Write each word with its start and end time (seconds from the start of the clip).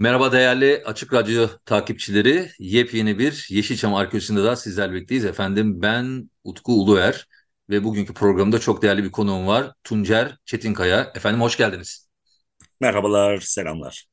Merhaba 0.00 0.32
değerli 0.32 0.82
Açık 0.84 1.12
Radyo 1.12 1.48
takipçileri. 1.64 2.50
Yepyeni 2.58 3.18
bir 3.18 3.46
Yeşilçam 3.50 3.94
Arkeolojisi'nde 3.94 4.44
daha 4.44 4.56
sizlerle 4.56 4.92
birlikteyiz. 4.94 5.24
Efendim 5.24 5.82
ben 5.82 6.30
Utku 6.44 6.72
Uluer 6.72 7.26
ve 7.70 7.84
bugünkü 7.84 8.14
programda 8.14 8.58
çok 8.58 8.82
değerli 8.82 9.04
bir 9.04 9.10
konuğum 9.10 9.46
var. 9.46 9.72
Tuncer 9.84 10.36
Çetinkaya. 10.44 11.12
Efendim 11.14 11.40
hoş 11.40 11.56
geldiniz. 11.56 12.08
Merhabalar, 12.80 13.40
selamlar. 13.40 14.06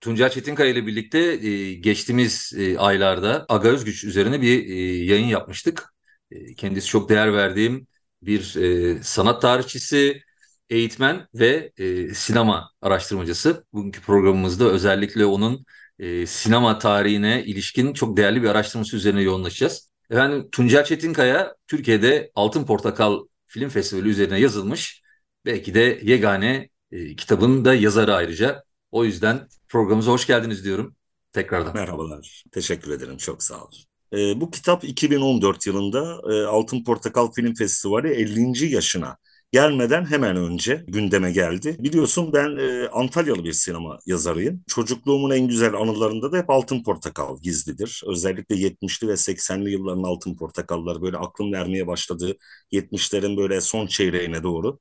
Tuncer 0.00 0.30
Çetinkaya 0.30 0.70
ile 0.70 0.86
birlikte 0.86 1.18
e, 1.18 1.74
geçtiğimiz 1.74 2.52
e, 2.56 2.78
aylarda 2.78 3.46
Aga 3.48 3.68
Özgüç 3.68 4.04
üzerine 4.04 4.42
bir 4.42 4.68
e, 4.68 5.04
yayın 5.04 5.26
yapmıştık. 5.26 5.94
E, 6.30 6.54
kendisi 6.54 6.86
çok 6.88 7.08
değer 7.08 7.32
verdiğim 7.32 7.86
bir 8.22 8.56
e, 8.56 9.02
sanat 9.02 9.42
tarihçisi, 9.42 10.22
eğitmen 10.70 11.28
ve 11.34 11.72
e, 11.76 12.14
sinema 12.14 12.70
araştırmacısı. 12.82 13.64
Bugünkü 13.72 14.00
programımızda 14.00 14.64
özellikle 14.64 15.26
onun 15.26 15.64
e, 15.98 16.26
sinema 16.26 16.78
tarihine 16.78 17.44
ilişkin 17.44 17.92
çok 17.92 18.16
değerli 18.16 18.42
bir 18.42 18.48
araştırması 18.48 18.96
üzerine 18.96 19.22
yoğunlaşacağız. 19.22 19.92
Efendim 20.10 20.48
Tuncel 20.52 20.84
Çetinkaya 20.84 21.54
Türkiye'de 21.66 22.30
Altın 22.34 22.64
Portakal 22.64 23.26
Film 23.46 23.68
Festivali 23.68 24.08
üzerine 24.08 24.40
yazılmış. 24.40 25.02
Belki 25.44 25.74
de 25.74 26.00
yegane 26.02 26.68
e, 26.92 27.16
kitabın 27.16 27.64
da 27.64 27.74
yazarı 27.74 28.14
ayrıca. 28.14 28.64
O 28.90 29.04
yüzden 29.04 29.48
programımıza 29.68 30.12
hoş 30.12 30.26
geldiniz 30.26 30.64
diyorum 30.64 30.96
tekrardan. 31.32 31.74
Merhabalar, 31.74 32.44
teşekkür 32.52 32.92
ederim, 32.92 33.16
çok 33.16 33.42
sağ 33.42 33.64
olun. 33.64 33.78
E, 34.12 34.40
bu 34.40 34.50
kitap 34.50 34.84
2014 34.84 35.66
yılında 35.66 36.20
e, 36.32 36.46
Altın 36.46 36.84
Portakal 36.84 37.32
Film 37.32 37.54
Festivali 37.54 38.08
50. 38.08 38.66
yaşına 38.66 39.16
gelmeden 39.52 40.04
hemen 40.10 40.36
önce 40.36 40.84
gündeme 40.88 41.32
geldi. 41.32 41.76
Biliyorsun 41.78 42.32
ben 42.32 42.56
e, 42.56 42.88
Antalyalı 42.88 43.44
bir 43.44 43.52
sinema 43.52 43.98
yazarıyım. 44.06 44.64
Çocukluğumun 44.66 45.30
en 45.30 45.48
güzel 45.48 45.74
anılarında 45.74 46.32
da 46.32 46.36
hep 46.38 46.50
Altın 46.50 46.82
Portakal 46.82 47.38
gizlidir. 47.42 48.02
Özellikle 48.06 48.56
70'li 48.56 49.08
ve 49.08 49.16
80'li 49.16 49.70
yılların 49.70 50.02
Altın 50.02 50.36
Portakalları 50.36 51.02
böyle 51.02 51.16
aklım 51.16 51.52
vermeye 51.52 51.86
başladı. 51.86 52.36
70'lerin 52.72 53.36
böyle 53.36 53.60
son 53.60 53.86
çeyreğine 53.86 54.42
doğru 54.42 54.78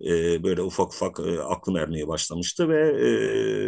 e, 0.00 0.42
böyle 0.42 0.62
ufak 0.62 0.92
ufak 0.94 1.20
e, 1.20 1.40
aklım 1.40 1.76
ermeye 1.76 2.08
başlamıştı 2.08 2.68
ve 2.68 2.80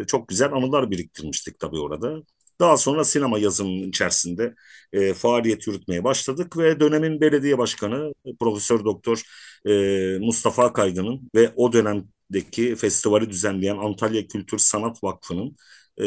e, 0.03 0.07
çok 0.07 0.29
güzel 0.29 0.53
anılar 0.53 0.91
biriktirmiştik 0.91 1.59
tabii 1.59 1.79
orada. 1.79 2.23
Daha 2.61 2.77
sonra 2.77 3.05
sinema 3.05 3.39
yazımının 3.39 3.89
içerisinde 3.89 4.55
e, 4.93 5.15
faaliyet 5.15 5.67
yürütmeye 5.67 6.05
başladık 6.05 6.57
ve 6.59 6.81
dönemin 6.81 7.21
belediye 7.21 7.59
başkanı 7.59 8.15
Profesör 8.41 8.85
Doktor 8.85 9.23
e, 9.67 10.19
Mustafa 10.19 10.73
Kaygı'nın 10.73 11.31
ve 11.35 11.53
o 11.57 11.73
dönemdeki 11.73 12.77
festivali 12.77 13.31
düzenleyen 13.31 13.77
Antalya 13.77 14.27
Kültür 14.27 14.59
Sanat 14.59 15.05
Vakfı'nın 15.05 15.57
e, 15.99 16.07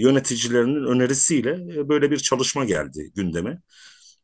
yöneticilerinin 0.00 0.84
önerisiyle 0.84 1.50
e, 1.50 1.88
böyle 1.88 2.10
bir 2.10 2.18
çalışma 2.18 2.64
geldi 2.64 3.12
gündeme. 3.16 3.60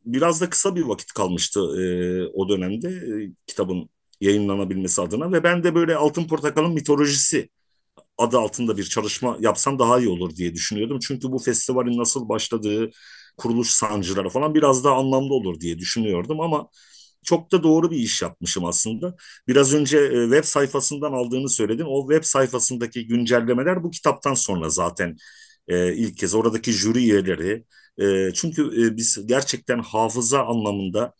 Biraz 0.05 0.41
da 0.41 0.51
kısa 0.51 0.77
bir 0.77 0.83
vakit 0.83 1.13
kalmıştı 1.13 1.61
e, 1.61 1.83
o 2.35 2.49
dönemde 2.49 2.89
e, 2.89 3.33
kitabın 3.47 3.91
yayınlanabilmesi 4.21 5.03
adına 5.03 5.33
ve 5.33 5.43
ben 5.45 5.65
de 5.65 5.75
böyle 5.75 5.97
Altın 5.97 6.27
Portakal'ın 6.29 6.73
mitolojisi 6.73 7.49
adı 8.21 8.39
altında 8.39 8.77
bir 8.77 8.85
çalışma 8.85 9.37
yapsam 9.41 9.79
daha 9.79 9.99
iyi 9.99 10.09
olur 10.09 10.37
diye 10.37 10.55
düşünüyordum. 10.55 10.99
Çünkü 11.03 11.33
bu 11.33 11.39
festivalin 11.39 11.99
nasıl 11.99 12.29
başladığı, 12.29 12.91
kuruluş 13.37 13.71
sancıları 13.71 14.29
falan 14.29 14.55
biraz 14.55 14.85
daha 14.85 14.95
anlamlı 14.97 15.35
olur 15.35 15.61
diye 15.61 15.79
düşünüyordum 15.79 16.41
ama 16.41 16.69
çok 17.25 17.53
da 17.53 17.63
doğru 17.63 17.91
bir 17.91 17.97
iş 17.97 18.23
yapmışım 18.23 18.65
aslında. 18.65 19.17
Biraz 19.49 19.75
önce 19.75 19.99
e, 19.99 20.23
web 20.25 20.45
sayfasından 20.45 21.13
aldığını 21.13 21.49
söyledim. 21.49 21.87
O 21.89 22.09
web 22.11 22.25
sayfasındaki 22.25 23.07
güncellemeler 23.07 23.83
bu 23.83 23.91
kitaptan 23.91 24.35
sonra 24.35 24.69
zaten 24.71 25.17
e, 25.69 25.95
ilk 25.95 26.17
kez 26.17 26.35
oradaki 26.35 26.73
jüri 26.73 26.99
üyeleri. 26.99 27.65
E, 28.01 28.33
çünkü 28.35 28.97
biz 28.97 29.27
gerçekten 29.27 29.79
hafıza 29.79 30.45
anlamında 30.47 31.15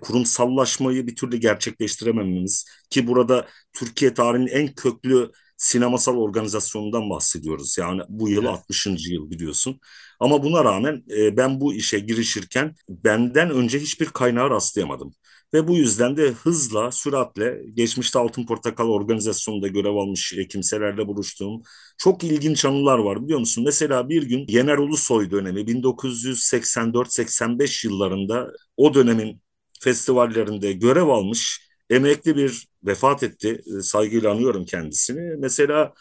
kurumsallaşmayı 0.00 1.06
bir 1.06 1.16
türlü 1.16 1.36
gerçekleştiremememiz 1.36 2.64
ki 2.90 3.06
burada 3.06 3.46
Türkiye 3.72 4.14
tarihinin 4.14 4.46
en 4.46 4.74
köklü 4.74 5.30
sinemasal 5.60 6.16
organizasyonundan 6.16 7.10
bahsediyoruz. 7.10 7.78
Yani 7.78 8.02
bu 8.08 8.28
yıl 8.28 8.42
evet. 8.42 8.50
60. 8.50 9.10
yıl 9.10 9.30
biliyorsun. 9.30 9.80
Ama 10.20 10.42
buna 10.42 10.64
rağmen 10.64 11.02
e, 11.16 11.36
ben 11.36 11.60
bu 11.60 11.74
işe 11.74 11.98
girişirken 11.98 12.74
benden 12.88 13.50
önce 13.50 13.78
hiçbir 13.78 14.06
kaynağı 14.06 14.50
rastlayamadım. 14.50 15.14
Ve 15.54 15.68
bu 15.68 15.76
yüzden 15.76 16.16
de 16.16 16.30
hızla, 16.30 16.92
süratle 16.92 17.60
geçmişte 17.74 18.18
Altın 18.18 18.46
Portakal 18.46 18.88
organizasyonunda 18.88 19.68
görev 19.68 19.94
almış 19.94 20.34
kimselerle 20.50 21.06
buluştuğum 21.06 21.62
çok 21.98 22.24
ilginç 22.24 22.64
anılar 22.64 22.98
var 22.98 23.24
biliyor 23.24 23.40
musun? 23.40 23.64
Mesela 23.64 24.08
bir 24.08 24.22
gün 24.22 24.44
Yener 24.48 24.78
Ulusoy 24.78 25.30
dönemi 25.30 25.66
1984-85 25.66 27.86
yıllarında 27.86 28.52
o 28.76 28.94
dönemin 28.94 29.42
festivallerinde 29.80 30.72
görev 30.72 31.08
almış 31.08 31.69
emekli 31.90 32.36
bir 32.36 32.68
vefat 32.84 33.22
etti. 33.22 33.62
E, 33.78 33.82
saygıyla 33.82 34.30
anıyorum 34.32 34.64
kendisini. 34.64 35.36
Mesela 35.38 35.94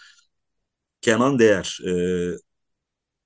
Kenan 1.01 1.39
Değer 1.39 1.79
e, 1.87 1.91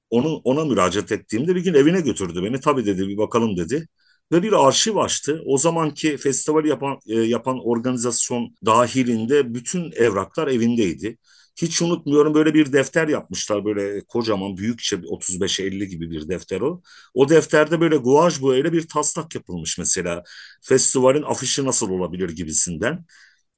onu 0.10 0.36
ona 0.44 0.66
müracaat 0.66 1.12
ettiğimde 1.12 1.56
bir 1.56 1.64
gün 1.64 1.74
evine 1.74 2.02
götürdü 2.02 2.44
beni. 2.44 2.60
Tabii 2.60 2.86
dedi 2.86 3.08
bir 3.08 3.18
bakalım 3.18 3.58
dedi. 3.58 3.88
Ve 4.32 4.44
bir 4.44 4.68
arşiv 4.68 4.96
açtı. 4.96 5.42
O 5.46 5.58
zamanki 5.58 6.18
festival 6.18 6.66
yapan 6.66 7.00
e, 7.08 7.16
yapan 7.20 7.60
organizasyon 7.68 8.56
dahilinde 8.66 9.54
bütün 9.54 9.92
evraklar 9.92 10.48
evindeydi. 10.48 11.18
Hiç 11.56 11.82
unutmuyorum 11.82 12.34
böyle 12.34 12.54
bir 12.54 12.74
defter 12.74 13.08
yapmışlar 13.08 13.66
böyle 13.66 14.02
kocaman 14.06 14.58
büyükçe 14.58 14.96
35-50 14.96 15.86
gibi 15.86 16.12
bir 16.12 16.28
defter 16.28 16.62
o. 16.62 16.82
O 17.14 17.30
defterde 17.30 17.82
böyle 17.82 17.98
guaj 17.98 18.42
boyayla 18.42 18.74
bir 18.74 18.88
taslak 18.88 19.36
yapılmış 19.36 19.78
mesela. 19.78 20.24
Festivalin 20.62 21.24
afişi 21.24 21.66
nasıl 21.66 21.90
olabilir 21.90 22.30
gibisinden. 22.30 23.06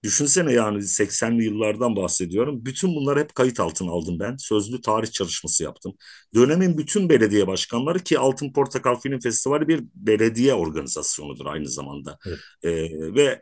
Düşünsene 0.03 0.53
yani 0.53 0.83
80'li 0.87 1.43
yıllardan 1.45 1.95
bahsediyorum. 1.95 2.65
Bütün 2.65 2.95
bunları 2.95 3.19
hep 3.19 3.35
kayıt 3.35 3.59
altına 3.59 3.91
aldım 3.91 4.19
ben. 4.19 4.37
Sözlü 4.37 4.81
tarih 4.81 5.11
çalışması 5.11 5.63
yaptım. 5.63 5.93
Dönemin 6.35 6.77
bütün 6.77 7.09
belediye 7.09 7.47
başkanları 7.47 7.99
ki 7.99 8.19
Altın 8.19 8.53
Portakal 8.53 8.99
Film 8.99 9.19
Festivali 9.19 9.67
bir 9.67 9.83
belediye 9.95 10.53
organizasyonudur 10.53 11.45
aynı 11.45 11.67
zamanda. 11.69 12.17
Evet. 12.27 12.39
Ee, 12.63 12.71
ve 13.15 13.41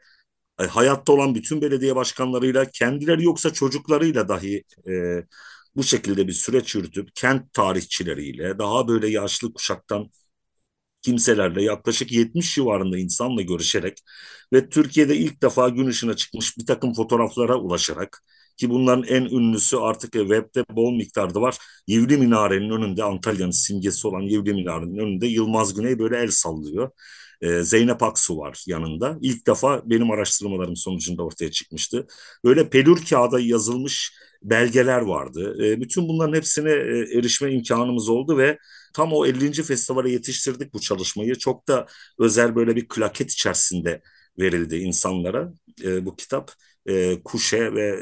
hayatta 0.57 1.13
olan 1.13 1.35
bütün 1.35 1.61
belediye 1.61 1.95
başkanlarıyla 1.95 2.65
kendileri 2.65 3.23
yoksa 3.23 3.53
çocuklarıyla 3.53 4.27
dahi 4.29 4.63
e, 4.89 5.23
bu 5.75 5.83
şekilde 5.83 6.27
bir 6.27 6.33
süreç 6.33 6.75
yürütüp 6.75 7.15
kent 7.15 7.53
tarihçileriyle 7.53 8.59
daha 8.59 8.87
böyle 8.87 9.09
yaşlı 9.09 9.53
kuşaktan 9.53 10.09
kimselerle 11.01 11.63
yaklaşık 11.63 12.11
70 12.11 12.55
civarında 12.55 12.97
insanla 12.97 13.41
görüşerek 13.41 13.97
ve 14.53 14.69
Türkiye'de 14.69 15.17
ilk 15.17 15.41
defa 15.41 15.69
gün 15.69 15.87
ışığına 15.87 16.15
çıkmış 16.15 16.57
bir 16.57 16.65
takım 16.65 16.93
fotoğraflara 16.93 17.55
ulaşarak 17.55 18.23
ki 18.57 18.69
bunların 18.69 19.03
en 19.03 19.23
ünlüsü 19.25 19.77
artık 19.77 20.13
webde 20.13 20.65
bol 20.71 20.93
miktarda 20.95 21.41
var. 21.41 21.57
Yivli 21.87 22.17
Minare'nin 22.17 22.69
önünde 22.69 23.03
Antalya'nın 23.03 23.51
simgesi 23.51 24.07
olan 24.07 24.21
Yivli 24.21 24.53
Minare'nin 24.53 24.97
önünde 24.97 25.27
Yılmaz 25.27 25.73
Güney 25.73 25.99
böyle 25.99 26.17
el 26.17 26.31
sallıyor. 26.31 26.91
Ee, 27.43 27.63
Zeynep 27.63 28.03
Aksu 28.03 28.37
var 28.37 28.63
yanında. 28.67 29.17
İlk 29.21 29.47
defa 29.47 29.81
benim 29.85 30.11
araştırmalarım 30.11 30.75
sonucunda 30.75 31.23
ortaya 31.23 31.51
çıkmıştı. 31.51 32.07
Böyle 32.45 32.69
pelür 32.69 33.05
kağıda 33.09 33.39
yazılmış 33.39 34.13
belgeler 34.43 35.01
vardı. 35.01 35.57
Ee, 35.65 35.81
bütün 35.81 36.07
bunların 36.07 36.33
hepsine 36.37 36.71
e, 36.71 37.17
erişme 37.17 37.51
imkanımız 37.53 38.09
oldu 38.09 38.37
ve 38.37 38.57
tam 38.93 39.13
o 39.13 39.25
50. 39.25 39.63
festivale 39.63 40.11
yetiştirdik 40.11 40.73
bu 40.73 40.79
çalışmayı. 40.81 41.35
Çok 41.35 41.67
da 41.67 41.87
özel 42.19 42.55
böyle 42.55 42.75
bir 42.75 42.87
klaket 42.87 43.31
içerisinde 43.31 44.01
verildi 44.39 44.75
insanlara 44.77 45.53
e, 45.83 46.05
bu 46.05 46.15
kitap. 46.15 46.51
E, 46.85 47.23
kuşe 47.23 47.73
ve 47.75 47.97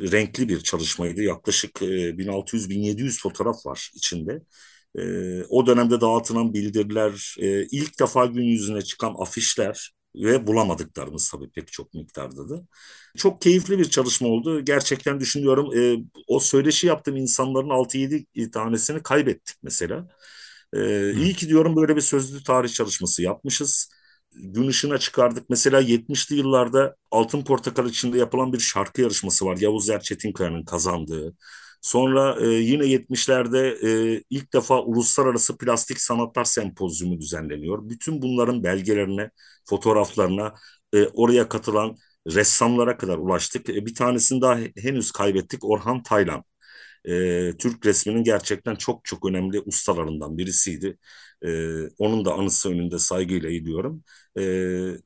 renkli 0.00 0.48
bir 0.48 0.60
çalışmaydı. 0.60 1.22
Yaklaşık 1.22 1.82
1600-1700 1.82 3.20
fotoğraf 3.22 3.66
var 3.66 3.90
içinde. 3.94 4.42
E, 4.98 5.02
o 5.48 5.66
dönemde 5.66 6.00
dağıtılan 6.00 6.54
bildiriler, 6.54 7.36
e, 7.40 7.66
ilk 7.66 8.00
defa 8.00 8.26
gün 8.26 8.42
yüzüne 8.44 8.82
çıkan 8.82 9.14
afişler, 9.18 9.92
ve 10.14 10.46
bulamadıklarımız 10.46 11.30
tabii 11.30 11.50
pek 11.50 11.72
çok 11.72 11.94
miktarda 11.94 12.48
da. 12.48 12.62
Çok 13.16 13.42
keyifli 13.42 13.78
bir 13.78 13.84
çalışma 13.90 14.28
oldu. 14.28 14.60
Gerçekten 14.64 15.20
düşünüyorum 15.20 15.78
e, 15.78 15.96
o 16.28 16.40
söyleşi 16.40 16.86
yaptığım 16.86 17.16
insanların 17.16 17.68
6-7 17.70 18.50
tanesini 18.52 19.02
kaybettik 19.02 19.56
mesela. 19.62 20.08
E, 20.74 21.12
iyi 21.12 21.34
ki 21.34 21.48
diyorum 21.48 21.76
böyle 21.76 21.96
bir 21.96 22.00
sözlü 22.00 22.42
tarih 22.42 22.68
çalışması 22.72 23.22
yapmışız. 23.22 23.90
Gün 24.34 24.68
ışığına 24.68 24.98
çıkardık. 24.98 25.50
Mesela 25.50 25.80
70'li 25.80 26.36
yıllarda 26.36 26.96
Altın 27.10 27.44
Portakal 27.44 27.88
içinde 27.88 28.18
yapılan 28.18 28.52
bir 28.52 28.58
şarkı 28.60 29.00
yarışması 29.00 29.46
var. 29.46 29.56
Yavuz 29.56 29.90
Erçetinkaya'nın 29.90 30.64
kazandığı. 30.64 31.34
Sonra 31.80 32.36
e, 32.40 32.46
yine 32.48 32.86
70'lerde 32.86 33.68
e, 34.18 34.22
ilk 34.30 34.52
defa 34.52 34.82
Uluslararası 34.82 35.58
Plastik 35.58 36.00
Sanatlar 36.00 36.44
Sempozyumu 36.44 37.20
düzenleniyor. 37.20 37.88
Bütün 37.88 38.22
bunların 38.22 38.64
belgelerine, 38.64 39.30
fotoğraflarına, 39.64 40.54
e, 40.94 41.06
oraya 41.06 41.48
katılan 41.48 41.96
ressamlara 42.26 42.96
kadar 42.96 43.18
ulaştık. 43.18 43.68
E, 43.70 43.86
bir 43.86 43.94
tanesini 43.94 44.40
daha 44.40 44.58
henüz 44.76 45.10
kaybettik. 45.12 45.64
Orhan 45.64 46.02
Taylan. 46.02 46.44
E, 47.04 47.52
Türk 47.58 47.86
resminin 47.86 48.24
gerçekten 48.24 48.74
çok 48.74 49.04
çok 49.04 49.26
önemli 49.26 49.60
ustalarından 49.60 50.38
birisiydi. 50.38 50.98
E, 51.44 51.48
onun 51.98 52.24
da 52.24 52.34
anısı 52.34 52.70
önünde 52.70 52.98
saygıyla 52.98 53.48
eğiliyorum. 53.50 54.02
E, 54.38 54.42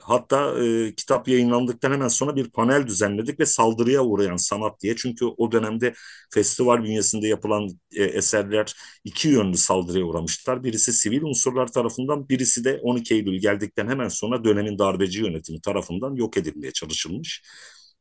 hatta 0.00 0.64
e, 0.64 0.94
kitap 0.94 1.28
yayınlandıktan 1.28 1.92
hemen 1.92 2.08
sonra 2.08 2.36
bir 2.36 2.50
panel 2.50 2.86
düzenledik 2.86 3.40
ve 3.40 3.46
saldırıya 3.46 4.02
uğrayan 4.04 4.36
sanat 4.36 4.80
diye. 4.80 4.96
Çünkü 4.96 5.24
o 5.24 5.52
dönemde 5.52 5.94
festival 6.34 6.84
bünyesinde 6.84 7.28
yapılan 7.28 7.68
e, 7.96 8.04
eserler 8.04 8.74
iki 9.04 9.28
yönlü 9.28 9.56
saldırıya 9.56 10.04
uğramışlar. 10.04 10.64
Birisi 10.64 10.92
sivil 10.92 11.22
unsurlar 11.22 11.72
tarafından, 11.72 12.28
birisi 12.28 12.64
de 12.64 12.80
12 12.82 13.14
Eylül 13.14 13.40
geldikten 13.40 13.88
hemen 13.88 14.08
sonra 14.08 14.44
dönemin 14.44 14.78
darbeci 14.78 15.20
yönetimi 15.20 15.60
tarafından 15.60 16.14
yok 16.14 16.36
edilmeye 16.36 16.72
çalışılmış. 16.72 17.42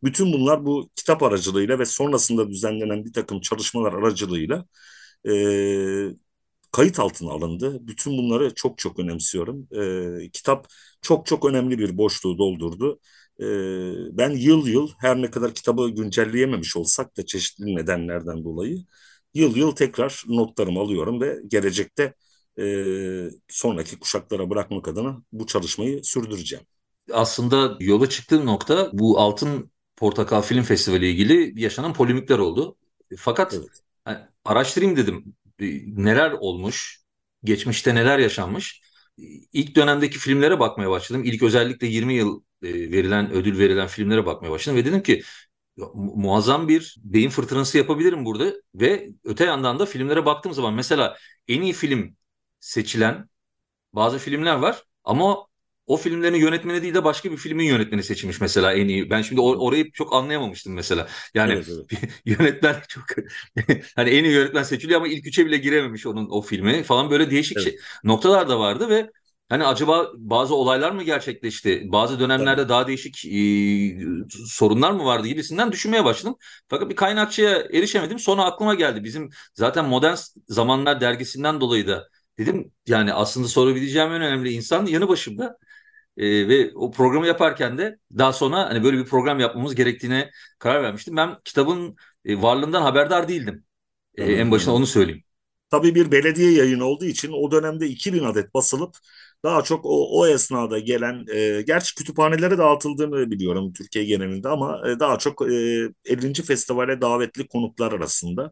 Bütün 0.03 0.33
bunlar 0.33 0.65
bu 0.65 0.89
kitap 0.95 1.23
aracılığıyla 1.23 1.79
ve 1.79 1.85
sonrasında 1.85 2.49
düzenlenen 2.49 3.05
bir 3.05 3.13
takım 3.13 3.41
çalışmalar 3.41 3.93
aracılığıyla 3.93 4.65
e, 5.29 5.31
kayıt 6.71 6.99
altına 6.99 7.31
alındı. 7.31 7.87
Bütün 7.87 8.17
bunları 8.17 8.53
çok 8.55 8.77
çok 8.77 8.99
önemsiyorum. 8.99 9.67
E, 10.25 10.29
kitap 10.31 10.67
çok 11.01 11.25
çok 11.25 11.45
önemli 11.45 11.79
bir 11.79 11.97
boşluğu 11.97 12.37
doldurdu. 12.37 12.99
E, 13.39 13.45
ben 14.17 14.29
yıl 14.31 14.67
yıl 14.67 14.89
her 14.99 15.21
ne 15.21 15.31
kadar 15.31 15.53
kitabı 15.53 15.89
güncelleyememiş 15.89 16.77
olsak 16.77 17.17
da 17.17 17.25
çeşitli 17.25 17.75
nedenlerden 17.75 18.43
dolayı 18.43 18.85
yıl 19.33 19.55
yıl 19.55 19.71
tekrar 19.71 20.23
notlarımı 20.27 20.79
alıyorum 20.79 21.21
ve 21.21 21.39
gelecekte 21.47 22.13
e, 22.59 22.63
sonraki 23.47 23.99
kuşaklara 23.99 24.49
bırakmak 24.49 24.87
adına 24.87 25.23
bu 25.31 25.47
çalışmayı 25.47 26.03
sürdüreceğim. 26.03 26.65
Aslında 27.13 27.77
yola 27.79 28.09
çıktığım 28.09 28.45
nokta 28.45 28.89
bu 28.93 29.19
Altın 29.19 29.71
Portakal 29.95 30.41
Film 30.41 30.63
Festivali 30.63 31.05
ile 31.05 31.11
ilgili 31.11 31.61
yaşanan 31.61 31.93
polemikler 31.93 32.39
oldu. 32.39 32.77
Fakat 33.17 33.53
evet. 33.53 33.69
yani 34.07 34.19
araştırayım 34.45 34.97
dedim 34.97 35.35
neler 35.87 36.31
olmuş, 36.31 37.01
geçmişte 37.43 37.95
neler 37.95 38.19
yaşanmış. 38.19 38.81
İlk 39.53 39.75
dönemdeki 39.75 40.19
filmlere 40.19 40.59
bakmaya 40.59 40.89
başladım. 40.89 41.23
İlk 41.25 41.43
özellikle 41.43 41.87
20 41.87 42.13
yıl 42.13 42.43
e, 42.63 42.67
verilen, 42.91 43.31
ödül 43.31 43.59
verilen 43.59 43.87
filmlere 43.87 44.25
bakmaya 44.25 44.51
başladım 44.51 44.77
ve 44.79 44.85
dedim 44.85 45.03
ki 45.03 45.23
muazzam 45.95 46.67
bir 46.67 46.95
beyin 47.03 47.29
fırtınası 47.29 47.77
yapabilirim 47.77 48.25
burada 48.25 48.53
ve 48.75 49.09
öte 49.23 49.45
yandan 49.45 49.79
da 49.79 49.85
filmlere 49.85 50.25
baktığım 50.25 50.53
zaman 50.53 50.73
mesela 50.73 51.17
en 51.47 51.61
iyi 51.61 51.73
film 51.73 52.17
seçilen 52.59 53.29
bazı 53.93 54.17
filmler 54.19 54.55
var 54.55 54.83
ama 55.03 55.47
o 55.91 55.97
filmlerin 55.97 56.35
yönetmeni 56.35 56.81
değil 56.81 56.93
de 56.93 57.03
başka 57.03 57.31
bir 57.31 57.37
filmin 57.37 57.65
yönetmeni 57.65 58.03
seçilmiş 58.03 58.41
mesela 58.41 58.73
en 58.73 58.87
iyi. 58.87 59.09
Ben 59.09 59.21
şimdi 59.21 59.41
or- 59.41 59.57
orayı 59.57 59.91
çok 59.91 60.13
anlayamamıştım 60.13 60.73
mesela. 60.73 61.07
Yani 61.33 61.53
evet, 61.53 61.67
evet. 61.69 62.11
yönetmen 62.25 62.75
çok 62.87 63.03
hani 63.95 64.09
en 64.09 64.23
iyi 64.23 64.33
yönetmen 64.33 64.63
seçiliyor 64.63 64.99
ama 64.99 65.07
ilk 65.07 65.27
üçe 65.27 65.45
bile 65.45 65.57
girememiş 65.57 66.05
onun 66.05 66.29
o 66.29 66.41
filmi 66.41 66.83
falan 66.83 67.11
böyle 67.11 67.31
değişik 67.31 67.57
evet. 67.57 67.67
şey 67.67 67.79
noktalar 68.03 68.49
da 68.49 68.59
vardı 68.59 68.89
ve 68.89 69.11
hani 69.49 69.65
acaba 69.65 70.11
bazı 70.17 70.55
olaylar 70.55 70.91
mı 70.91 71.03
gerçekleşti? 71.03 71.83
Bazı 71.85 72.19
dönemlerde 72.19 72.61
evet. 72.61 72.69
daha 72.69 72.87
değişik 72.87 73.25
e, 73.25 73.29
sorunlar 74.45 74.91
mı 74.91 75.05
vardı 75.05 75.27
gibisinden 75.27 75.71
düşünmeye 75.71 76.05
başladım. 76.05 76.35
Fakat 76.67 76.89
bir 76.89 76.95
kaynakçıya 76.95 77.51
erişemedim. 77.73 78.19
Sonra 78.19 78.43
aklıma 78.43 78.75
geldi. 78.75 79.03
Bizim 79.03 79.29
zaten 79.53 79.85
Modern 79.85 80.15
Zamanlar 80.47 81.01
dergisinden 81.01 81.61
dolayı 81.61 81.87
da 81.87 82.07
dedim 82.37 82.71
yani 82.87 83.13
aslında 83.13 83.47
sorabileceğim 83.47 84.11
en 84.11 84.21
önemli 84.21 84.51
insan 84.51 84.85
yanı 84.85 85.07
başımda. 85.07 85.57
E, 86.17 86.47
ve 86.47 86.71
o 86.75 86.91
programı 86.91 87.27
yaparken 87.27 87.77
de 87.77 87.99
daha 88.17 88.33
sonra 88.33 88.57
hani 88.69 88.83
böyle 88.83 88.97
bir 88.97 89.05
program 89.05 89.39
yapmamız 89.39 89.75
gerektiğine 89.75 90.31
karar 90.59 90.83
vermiştim. 90.83 91.15
Ben 91.15 91.37
kitabın 91.45 91.95
e, 92.25 92.41
varlığından 92.41 92.81
haberdar 92.81 93.27
değildim. 93.27 93.65
E, 94.15 94.33
en 94.33 94.51
başına 94.51 94.73
onu 94.73 94.85
söyleyeyim. 94.87 95.23
Tabii 95.71 95.95
bir 95.95 96.11
belediye 96.11 96.51
yayını 96.53 96.85
olduğu 96.85 97.05
için 97.05 97.31
o 97.31 97.51
dönemde 97.51 97.87
2000 97.87 98.23
adet 98.23 98.53
basılıp 98.53 98.95
daha 99.43 99.61
çok 99.63 99.85
o, 99.85 100.19
o 100.19 100.27
esnada 100.27 100.79
gelen, 100.79 101.25
e, 101.33 101.61
gerçi 101.61 101.95
kütüphanelere 101.95 102.57
dağıtıldığını 102.57 103.31
biliyorum 103.31 103.73
Türkiye 103.73 104.05
genelinde 104.05 104.49
ama 104.49 104.81
e, 104.89 104.99
daha 104.99 105.17
çok 105.19 105.41
e, 105.51 105.53
50. 106.05 106.43
festivale 106.43 107.01
davetli 107.01 107.47
konuklar 107.47 107.91
arasında 107.91 108.51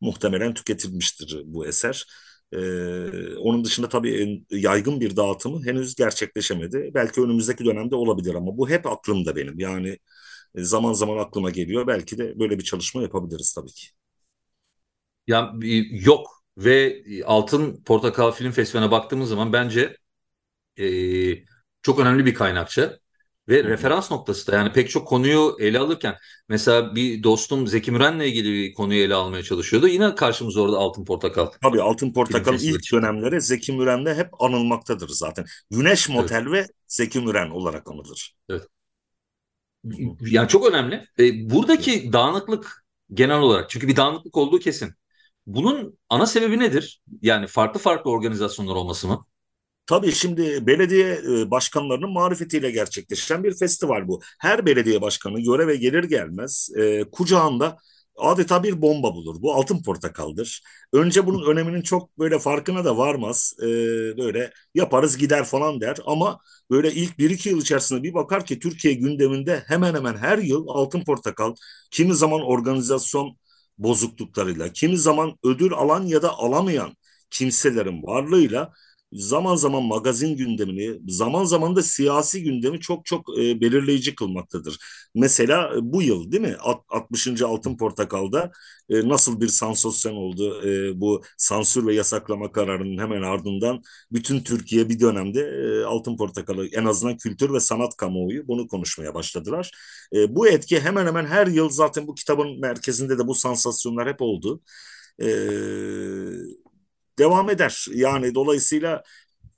muhtemelen 0.00 0.54
tüketilmiştir 0.54 1.42
bu 1.44 1.66
eser. 1.66 2.06
Ee, 2.52 3.36
onun 3.36 3.64
dışında 3.64 3.88
tabii 3.88 4.42
yaygın 4.50 5.00
bir 5.00 5.16
dağıtımı 5.16 5.64
henüz 5.66 5.94
gerçekleşemedi. 5.94 6.90
Belki 6.94 7.20
önümüzdeki 7.20 7.64
dönemde 7.64 7.94
olabilir 7.96 8.34
ama 8.34 8.58
bu 8.58 8.68
hep 8.70 8.86
aklımda 8.86 9.36
benim. 9.36 9.58
Yani 9.58 9.98
e, 10.54 10.64
zaman 10.64 10.92
zaman 10.92 11.18
aklıma 11.18 11.50
geliyor. 11.50 11.86
Belki 11.86 12.18
de 12.18 12.38
böyle 12.38 12.58
bir 12.58 12.64
çalışma 12.64 13.02
yapabiliriz 13.02 13.54
tabii 13.54 13.72
ki. 13.72 13.86
Ya 15.26 15.52
yok 15.90 16.44
ve 16.56 17.02
Altın 17.24 17.82
Portakal 17.84 18.30
Film 18.32 18.52
Festivali'ne 18.52 18.90
baktığımız 18.90 19.28
zaman 19.28 19.52
bence 19.52 19.96
e, 20.80 20.84
çok 21.82 21.98
önemli 22.00 22.26
bir 22.26 22.34
kaynakçı. 22.34 23.00
Ve 23.50 23.64
referans 23.64 24.10
noktası 24.10 24.52
da 24.52 24.56
yani 24.56 24.72
pek 24.72 24.90
çok 24.90 25.08
konuyu 25.08 25.56
ele 25.60 25.78
alırken 25.78 26.16
mesela 26.48 26.94
bir 26.94 27.22
dostum 27.22 27.66
Zeki 27.66 27.92
Müren'le 27.92 28.20
ilgili 28.20 28.52
bir 28.52 28.74
konuyu 28.74 29.02
ele 29.02 29.14
almaya 29.14 29.42
çalışıyordu. 29.42 29.88
Yine 29.88 30.14
karşımıza 30.14 30.60
orada 30.60 30.76
Altın 30.78 31.04
Portakal. 31.04 31.46
Tabii 31.62 31.82
Altın 31.82 32.12
Portakal 32.12 32.54
ilk 32.54 32.82
çıktı. 32.82 32.96
dönemleri 32.96 33.40
Zeki 33.40 33.72
Müren'le 33.72 34.14
hep 34.14 34.42
anılmaktadır 34.42 35.08
zaten. 35.08 35.44
Güneş 35.70 36.08
Motel 36.08 36.42
evet. 36.42 36.52
ve 36.52 36.66
Zeki 36.86 37.20
Müren 37.20 37.50
olarak 37.50 37.90
anılır. 37.90 38.34
Evet. 38.48 38.62
Yani 40.20 40.48
çok 40.48 40.66
önemli. 40.66 41.04
E, 41.18 41.50
buradaki 41.50 42.12
dağınıklık 42.12 42.84
genel 43.14 43.38
olarak 43.38 43.70
çünkü 43.70 43.88
bir 43.88 43.96
dağınıklık 43.96 44.36
olduğu 44.36 44.58
kesin. 44.58 44.94
Bunun 45.46 45.98
ana 46.08 46.26
sebebi 46.26 46.58
nedir? 46.58 47.02
Yani 47.22 47.46
farklı 47.46 47.80
farklı 47.80 48.10
organizasyonlar 48.10 48.74
olması 48.74 49.08
mı? 49.08 49.26
Tabii 49.90 50.12
şimdi 50.12 50.66
belediye 50.66 51.12
e, 51.12 51.50
başkanlarının 51.50 52.10
marifetiyle 52.12 52.70
gerçekleşen 52.70 53.44
bir 53.44 53.54
festival 53.58 54.08
bu. 54.08 54.20
Her 54.38 54.66
belediye 54.66 55.02
başkanı 55.02 55.40
göreve 55.40 55.76
gelir 55.76 56.04
gelmez 56.04 56.70
e, 56.76 57.04
kucağında 57.12 57.76
adeta 58.18 58.62
bir 58.62 58.82
bomba 58.82 59.14
bulur. 59.14 59.42
Bu 59.42 59.54
altın 59.54 59.82
portakaldır. 59.82 60.62
Önce 60.92 61.26
bunun 61.26 61.50
öneminin 61.52 61.82
çok 61.82 62.18
böyle 62.18 62.38
farkına 62.38 62.84
da 62.84 62.96
varmaz. 62.98 63.54
E, 63.62 63.66
böyle 64.18 64.52
yaparız 64.74 65.16
gider 65.18 65.44
falan 65.44 65.80
der 65.80 65.96
ama 66.06 66.38
böyle 66.70 66.92
ilk 66.92 67.18
bir 67.18 67.30
iki 67.30 67.48
yıl 67.48 67.60
içerisinde 67.60 68.02
bir 68.02 68.14
bakar 68.14 68.46
ki 68.46 68.58
Türkiye 68.58 68.94
gündeminde 68.94 69.62
hemen 69.66 69.94
hemen 69.94 70.16
her 70.16 70.38
yıl 70.38 70.68
altın 70.68 71.04
portakal 71.04 71.54
kimi 71.90 72.14
zaman 72.14 72.40
organizasyon 72.42 73.36
bozukluklarıyla 73.78 74.68
kimi 74.72 74.96
zaman 74.98 75.38
ödül 75.44 75.72
alan 75.72 76.06
ya 76.06 76.22
da 76.22 76.38
alamayan 76.38 76.96
kimselerin 77.30 78.02
varlığıyla 78.02 78.72
zaman 79.12 79.56
zaman 79.56 79.82
magazin 79.82 80.36
gündemini, 80.36 81.00
zaman 81.12 81.44
zaman 81.44 81.76
da 81.76 81.82
siyasi 81.82 82.42
gündemi 82.42 82.80
çok 82.80 83.06
çok 83.06 83.38
e, 83.38 83.60
belirleyici 83.60 84.14
kılmaktadır. 84.14 84.78
Mesela 85.14 85.76
e, 85.76 85.92
bu 85.92 86.02
yıl 86.02 86.32
değil 86.32 86.42
mi? 86.42 86.56
60. 86.88 87.42
Altın 87.42 87.76
Portakal'da 87.76 88.50
e, 88.90 89.08
nasıl 89.08 89.40
bir 89.40 89.48
sansasyon 89.48 90.14
oldu 90.14 90.62
e, 90.68 91.00
bu 91.00 91.22
sansür 91.36 91.86
ve 91.86 91.94
yasaklama 91.94 92.52
kararının 92.52 92.98
hemen 92.98 93.22
ardından 93.22 93.82
bütün 94.12 94.40
Türkiye 94.40 94.88
bir 94.88 95.00
dönemde 95.00 95.40
e, 95.40 95.84
Altın 95.84 96.16
Portakal'ı 96.16 96.66
en 96.72 96.84
azından 96.84 97.16
kültür 97.16 97.52
ve 97.52 97.60
sanat 97.60 97.96
kamuoyu 97.96 98.48
bunu 98.48 98.68
konuşmaya 98.68 99.14
başladılar. 99.14 99.70
E, 100.14 100.36
bu 100.36 100.48
etki 100.48 100.80
hemen 100.80 101.06
hemen 101.06 101.26
her 101.26 101.46
yıl 101.46 101.68
zaten 101.70 102.06
bu 102.06 102.14
kitabın 102.14 102.60
merkezinde 102.60 103.18
de 103.18 103.26
bu 103.26 103.34
sansasyonlar 103.34 104.08
hep 104.08 104.22
oldu. 104.22 104.60
Eee 105.20 106.29
devam 107.20 107.50
eder. 107.50 107.86
Yani 107.94 108.36
dolayısıyla 108.36 109.04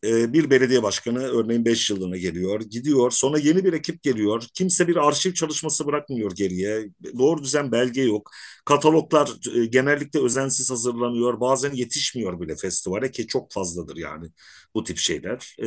e, 0.05 0.33
bir 0.33 0.51
belediye 0.51 0.83
başkanı 0.83 1.19
örneğin 1.19 1.65
5 1.65 1.91
yıllığına 1.91 2.17
geliyor, 2.17 2.61
gidiyor. 2.61 3.11
Sonra 3.11 3.39
yeni 3.39 3.65
bir 3.65 3.73
ekip 3.73 4.03
geliyor. 4.03 4.45
Kimse 4.55 4.89
bir 4.89 4.97
arşiv 4.97 5.33
çalışması 5.35 5.87
bırakmıyor 5.87 6.33
geriye. 6.37 6.89
Doğru 7.19 7.43
düzen 7.45 7.73
belge 7.73 8.03
yok. 8.03 8.31
Kataloglar 8.65 9.31
e, 9.57 9.67
genellikle 9.67 10.21
özensiz 10.25 10.71
hazırlanıyor. 10.71 11.41
Bazen 11.41 11.73
yetişmiyor 11.73 12.41
bile 12.41 12.57
festivale 12.57 13.11
ki 13.11 13.27
çok 13.27 13.53
fazladır 13.53 13.97
yani 13.97 14.29
bu 14.75 14.85
tip 14.85 14.99
şeyler. 14.99 15.57
E, 15.59 15.67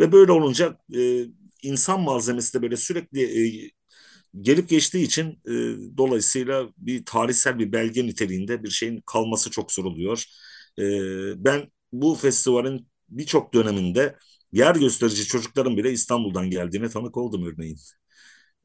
ve 0.00 0.12
böyle 0.12 0.32
olunca 0.32 0.78
e, 0.96 1.24
insan 1.62 2.00
malzemesi 2.00 2.54
de 2.58 2.62
böyle 2.62 2.76
sürekli 2.76 3.22
e, 3.66 3.70
gelip 4.40 4.68
geçtiği 4.68 5.04
için 5.04 5.26
e, 5.46 5.52
dolayısıyla 5.98 6.68
bir 6.78 7.04
tarihsel 7.04 7.58
bir 7.58 7.72
belge 7.72 8.06
niteliğinde 8.06 8.62
bir 8.62 8.70
şeyin 8.70 9.02
kalması 9.06 9.50
çok 9.50 9.72
zor 9.72 9.84
oluyor. 9.84 10.24
E, 10.78 11.44
ben 11.44 11.72
bu 11.92 12.14
festivalin 12.14 12.88
birçok 13.08 13.54
döneminde 13.54 14.16
yer 14.52 14.74
gösterici 14.76 15.24
çocukların 15.26 15.76
bile 15.76 15.92
İstanbul'dan 15.92 16.50
geldiğine 16.50 16.88
tanık 16.88 17.16
oldum 17.16 17.46
örneğin. 17.46 17.78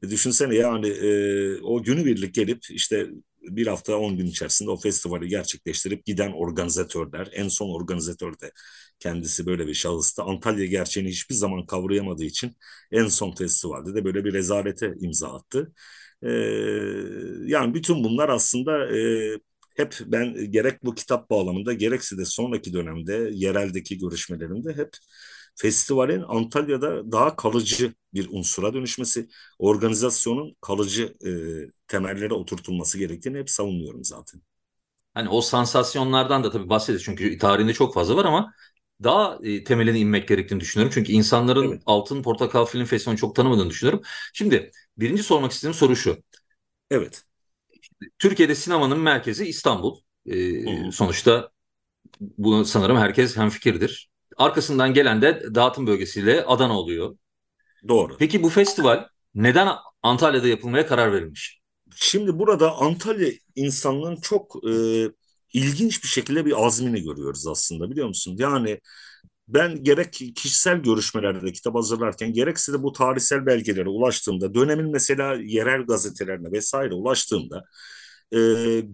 E, 0.02 0.10
düşünsene 0.10 0.54
yani 0.54 0.88
e, 0.88 1.60
o 1.62 1.82
günübirlik 1.82 2.34
gelip 2.34 2.60
işte 2.70 3.06
bir 3.42 3.66
hafta 3.66 3.96
on 3.96 4.16
gün 4.16 4.26
içerisinde 4.26 4.70
o 4.70 4.76
festivali 4.76 5.28
gerçekleştirip 5.28 6.04
giden 6.06 6.32
organizatörler, 6.32 7.28
en 7.32 7.48
son 7.48 7.70
organizatör 7.70 8.32
de 8.40 8.52
kendisi 8.98 9.46
böyle 9.46 9.66
bir 9.66 9.74
şahıstı. 9.74 10.22
Antalya 10.22 10.66
gerçeğini 10.66 11.10
hiçbir 11.10 11.34
zaman 11.34 11.66
kavrayamadığı 11.66 12.24
için 12.24 12.52
en 12.92 13.06
son 13.06 13.34
festivalde 13.34 13.94
de 13.94 14.04
böyle 14.04 14.24
bir 14.24 14.32
rezalete 14.32 14.94
imza 15.00 15.34
attı. 15.34 15.72
Ee, 16.22 16.28
yani 17.46 17.74
bütün 17.74 18.04
bunlar 18.04 18.28
aslında 18.28 18.96
e, 18.98 19.38
hep 19.76 19.96
ben 20.06 20.50
gerek 20.50 20.84
bu 20.84 20.94
kitap 20.94 21.30
bağlamında 21.30 21.72
gerekse 21.72 22.18
de 22.18 22.24
sonraki 22.24 22.72
dönemde 22.72 23.30
yereldeki 23.32 23.98
görüşmelerimde 23.98 24.72
hep 24.76 24.90
festivalin 25.56 26.22
Antalya'da 26.28 27.12
daha 27.12 27.36
kalıcı 27.36 27.94
bir 28.14 28.28
unsura 28.30 28.74
dönüşmesi, 28.74 29.28
organizasyonun 29.58 30.56
kalıcı 30.60 31.14
e, 31.26 31.30
temellere 31.88 32.34
oturtulması 32.34 32.98
gerektiğini 32.98 33.38
hep 33.38 33.50
savunuyorum 33.50 34.04
zaten. 34.04 34.42
Hani 35.14 35.28
o 35.28 35.40
sansasyonlardan 35.40 36.44
da 36.44 36.50
tabii 36.50 36.68
bahsederiz 36.68 37.04
çünkü 37.04 37.38
tarihinde 37.38 37.72
çok 37.72 37.94
fazla 37.94 38.16
var 38.16 38.24
ama 38.24 38.54
daha 39.02 39.38
e, 39.42 39.64
temeline 39.64 39.98
inmek 39.98 40.28
gerektiğini 40.28 40.60
düşünüyorum. 40.60 40.92
Çünkü 40.94 41.12
insanların 41.12 41.72
evet. 41.72 41.82
Altın 41.86 42.22
Portakal 42.22 42.64
Film 42.64 42.84
Festivali'ni 42.84 43.20
çok 43.20 43.36
tanımadığını 43.36 43.70
düşünüyorum. 43.70 44.02
Şimdi 44.34 44.70
birinci 44.98 45.22
sormak 45.22 45.52
istediğim 45.52 45.74
soru 45.74 45.96
şu. 45.96 46.22
Evet. 46.90 47.24
Türkiye'de 48.18 48.54
sinemanın 48.54 48.98
merkezi 48.98 49.46
İstanbul. 49.46 49.98
E, 50.26 50.90
sonuçta 50.92 51.50
bunu 52.20 52.64
sanırım 52.64 52.96
herkes 52.96 53.36
hemfikirdir. 53.36 54.10
Arkasından 54.36 54.94
gelen 54.94 55.22
de 55.22 55.42
dağıtım 55.54 55.86
bölgesiyle 55.86 56.44
Adana 56.44 56.78
oluyor. 56.78 57.16
Doğru. 57.88 58.16
Peki 58.18 58.42
bu 58.42 58.48
festival 58.48 59.06
neden 59.34 59.68
Antalya'da 60.02 60.48
yapılmaya 60.48 60.86
karar 60.86 61.12
verilmiş? 61.12 61.60
Şimdi 61.96 62.38
burada 62.38 62.76
Antalya 62.76 63.32
insanlığın 63.56 64.16
çok 64.16 64.56
e, 64.70 65.04
ilginç 65.52 66.02
bir 66.02 66.08
şekilde 66.08 66.46
bir 66.46 66.66
azmini 66.66 67.02
görüyoruz 67.02 67.46
aslında 67.46 67.90
biliyor 67.90 68.08
musun? 68.08 68.36
Yani 68.38 68.80
ben 69.54 69.84
gerek 69.84 70.12
kişisel 70.36 70.78
görüşmelerde 70.78 71.52
kitap 71.52 71.74
hazırlarken 71.74 72.32
gerekse 72.32 72.72
de 72.72 72.82
bu 72.82 72.92
tarihsel 72.92 73.46
belgelere 73.46 73.88
ulaştığımda 73.88 74.54
dönemin 74.54 74.90
mesela 74.90 75.34
yerel 75.34 75.82
gazetelerine 75.82 76.52
vesaire 76.52 76.94
ulaştığımda 76.94 77.64
e, 78.32 78.36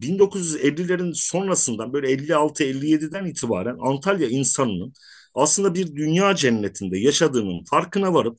1950'lerin 0.00 1.12
sonrasından 1.14 1.92
böyle 1.92 2.10
56-57'den 2.10 3.24
itibaren 3.24 3.76
Antalya 3.80 4.28
insanının 4.28 4.92
aslında 5.34 5.74
bir 5.74 5.96
dünya 5.96 6.34
cennetinde 6.34 6.98
yaşadığının 6.98 7.64
farkına 7.64 8.14
varıp 8.14 8.38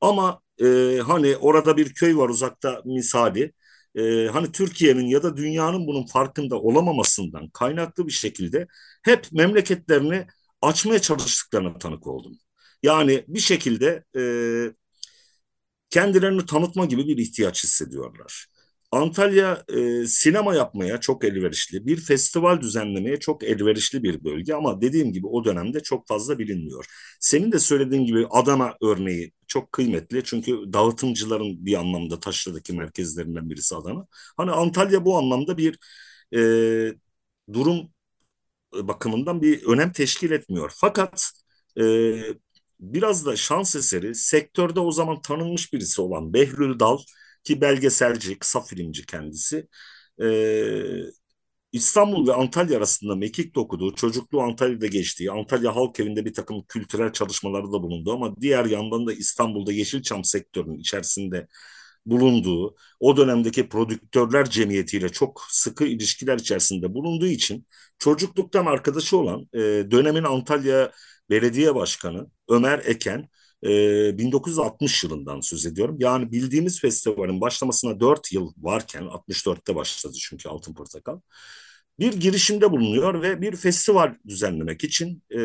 ama 0.00 0.40
e, 0.62 0.98
hani 1.06 1.36
orada 1.36 1.76
bir 1.76 1.94
köy 1.94 2.16
var 2.16 2.28
uzakta 2.28 2.82
misali 2.84 3.52
e, 3.94 4.26
hani 4.32 4.52
Türkiye'nin 4.52 5.06
ya 5.06 5.22
da 5.22 5.36
dünyanın 5.36 5.86
bunun 5.86 6.06
farkında 6.06 6.60
olamamasından 6.60 7.48
kaynaklı 7.50 8.06
bir 8.06 8.12
şekilde 8.12 8.66
hep 9.02 9.32
memleketlerini 9.32 10.26
açmaya 10.62 10.98
çalıştıklarına 11.02 11.78
tanık 11.78 12.06
oldum. 12.06 12.38
Yani 12.82 13.24
bir 13.28 13.40
şekilde 13.40 14.04
e, 14.16 14.22
kendilerini 15.90 16.46
tanıtma 16.46 16.84
gibi 16.86 17.08
bir 17.08 17.18
ihtiyaç 17.18 17.64
hissediyorlar. 17.64 18.46
Antalya 18.92 19.64
e, 19.68 20.06
sinema 20.06 20.54
yapmaya 20.54 21.00
çok 21.00 21.24
elverişli, 21.24 21.86
bir 21.86 21.96
festival 22.00 22.60
düzenlemeye 22.60 23.20
çok 23.20 23.44
elverişli 23.44 24.02
bir 24.02 24.24
bölge 24.24 24.54
ama 24.54 24.80
dediğim 24.80 25.12
gibi 25.12 25.26
o 25.26 25.44
dönemde 25.44 25.80
çok 25.80 26.08
fazla 26.08 26.38
bilinmiyor. 26.38 26.86
Senin 27.20 27.52
de 27.52 27.58
söylediğin 27.58 28.06
gibi 28.06 28.26
Adana 28.30 28.74
örneği 28.82 29.32
çok 29.46 29.72
kıymetli 29.72 30.24
çünkü 30.24 30.52
dağıtımcıların 30.72 31.66
bir 31.66 31.74
anlamda 31.74 32.20
taşradaki 32.20 32.72
merkezlerinden 32.72 33.50
birisi 33.50 33.76
Adana. 33.76 34.06
Hani 34.36 34.50
Antalya 34.50 35.04
bu 35.04 35.18
anlamda 35.18 35.56
bir 35.58 35.78
e, 36.34 36.40
durum 37.52 37.91
bakımından 38.74 39.42
bir 39.42 39.64
önem 39.64 39.92
teşkil 39.92 40.30
etmiyor. 40.30 40.72
Fakat 40.76 41.30
e, 41.80 41.84
biraz 42.80 43.26
da 43.26 43.36
şans 43.36 43.76
eseri 43.76 44.14
sektörde 44.14 44.80
o 44.80 44.92
zaman 44.92 45.22
tanınmış 45.22 45.72
birisi 45.72 46.02
olan 46.02 46.34
Behlül 46.34 46.78
Dal 46.80 46.98
ki 47.44 47.60
belgeselci, 47.60 48.38
kısa 48.38 48.60
filmci 48.60 49.06
kendisi. 49.06 49.68
Ee, 50.22 51.02
İstanbul 51.72 52.28
ve 52.28 52.34
Antalya 52.34 52.78
arasında 52.78 53.16
mekik 53.16 53.58
okuduğu, 53.58 53.94
çocukluğu 53.94 54.42
Antalya'da 54.42 54.86
geçtiği, 54.86 55.30
Antalya 55.30 55.76
Halk 55.76 56.00
Evi'nde 56.00 56.24
bir 56.24 56.34
takım 56.34 56.64
kültürel 56.68 57.12
çalışmaları 57.12 57.66
da 57.72 57.82
bulundu 57.82 58.12
ama 58.12 58.36
diğer 58.40 58.64
yandan 58.64 59.06
da 59.06 59.12
İstanbul'da 59.12 59.72
Yeşilçam 59.72 60.24
sektörünün 60.24 60.78
içerisinde 60.78 61.48
bulunduğu, 62.06 62.76
o 63.00 63.16
dönemdeki 63.16 63.68
prodüktörler 63.68 64.50
cemiyetiyle 64.50 65.08
çok 65.08 65.42
sıkı 65.50 65.84
ilişkiler 65.84 66.38
içerisinde 66.38 66.94
bulunduğu 66.94 67.26
için 67.26 67.66
çocukluktan 67.98 68.66
arkadaşı 68.66 69.16
olan 69.16 69.48
e, 69.54 69.58
dönemin 69.90 70.24
Antalya 70.24 70.92
Belediye 71.30 71.74
Başkanı 71.74 72.26
Ömer 72.48 72.78
Eken 72.84 73.28
e, 73.62 73.72
ee, 73.72 74.18
1960 74.18 75.04
yılından 75.04 75.40
söz 75.40 75.66
ediyorum. 75.66 75.96
Yani 76.00 76.32
bildiğimiz 76.32 76.80
festivalin 76.80 77.40
başlamasına 77.40 78.00
4 78.00 78.32
yıl 78.32 78.52
varken 78.58 79.02
64'te 79.02 79.74
başladı 79.74 80.14
çünkü 80.20 80.48
Altın 80.48 80.74
Portakal. 80.74 81.20
Bir 81.98 82.12
girişimde 82.12 82.70
bulunuyor 82.70 83.22
ve 83.22 83.40
bir 83.40 83.56
festival 83.56 84.14
düzenlemek 84.28 84.84
için 84.84 85.22
e, 85.36 85.40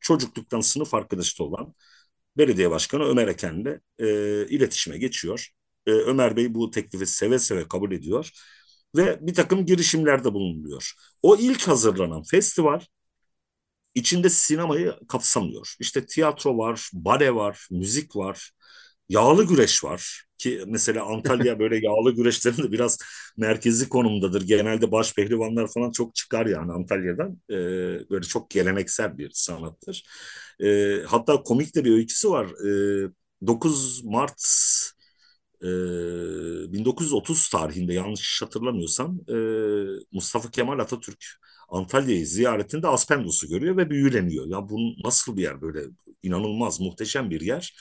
çocukluktan 0.00 0.60
sınıf 0.60 0.94
arkadaşı 0.94 1.44
olan 1.44 1.74
belediye 2.38 2.70
başkanı 2.70 3.04
Ömer 3.04 3.28
Eken'le 3.28 3.80
e, 3.98 4.06
iletişime 4.48 4.98
geçiyor. 4.98 5.55
E, 5.86 5.90
Ömer 5.92 6.36
Bey 6.36 6.54
bu 6.54 6.70
teklifi 6.70 7.06
seve 7.06 7.38
seve 7.38 7.68
kabul 7.68 7.92
ediyor 7.92 8.30
ve 8.96 9.18
bir 9.26 9.34
takım 9.34 9.66
girişimlerde 9.66 10.34
bulunuyor. 10.34 10.92
O 11.22 11.36
ilk 11.36 11.68
hazırlanan 11.68 12.22
festival 12.22 12.80
içinde 13.94 14.28
sinemayı 14.30 14.94
kapsamıyor. 15.08 15.74
İşte 15.80 16.06
tiyatro 16.06 16.58
var, 16.58 16.90
bale 16.92 17.34
var, 17.34 17.66
müzik 17.70 18.16
var, 18.16 18.50
yağlı 19.08 19.46
güreş 19.48 19.84
var 19.84 20.24
ki 20.38 20.62
mesela 20.66 21.04
Antalya 21.06 21.58
böyle 21.58 21.76
yağlı 21.86 22.14
güreşlerin 22.16 22.56
de 22.62 22.72
biraz 22.72 22.98
merkezi 23.36 23.88
konumdadır. 23.88 24.42
Genelde 24.42 24.92
baş 24.92 25.14
pehlivanlar 25.14 25.68
falan 25.74 25.90
çok 25.92 26.14
çıkar 26.14 26.46
yani 26.46 26.72
Antalya'dan. 26.72 27.40
Ee, 27.50 27.54
böyle 28.10 28.26
çok 28.26 28.50
geleneksel 28.50 29.18
bir 29.18 29.30
sanattır. 29.34 30.04
Ee, 30.64 31.02
hatta 31.06 31.42
komik 31.42 31.74
de 31.74 31.84
bir 31.84 31.92
öyküsü 31.92 32.30
var. 32.30 32.46
Ee, 33.06 33.10
9 33.46 34.04
Mart 34.04 34.40
e, 35.62 35.66
1930 36.72 37.48
tarihinde 37.48 37.94
yanlış 37.94 38.42
hatırlamıyorsam 38.42 39.18
e, 39.28 39.36
Mustafa 40.12 40.50
Kemal 40.50 40.78
Atatürk 40.78 41.24
Antalya'yı 41.68 42.26
ziyaretinde 42.26 42.88
Aspendos'u 42.88 43.48
görüyor 43.48 43.76
ve 43.76 43.90
büyüleniyor. 43.90 44.46
Ya 44.46 44.68
bu 44.68 44.78
nasıl 45.04 45.36
bir 45.36 45.42
yer 45.42 45.60
böyle 45.62 45.80
inanılmaz 46.22 46.80
muhteşem 46.80 47.30
bir 47.30 47.40
yer. 47.40 47.76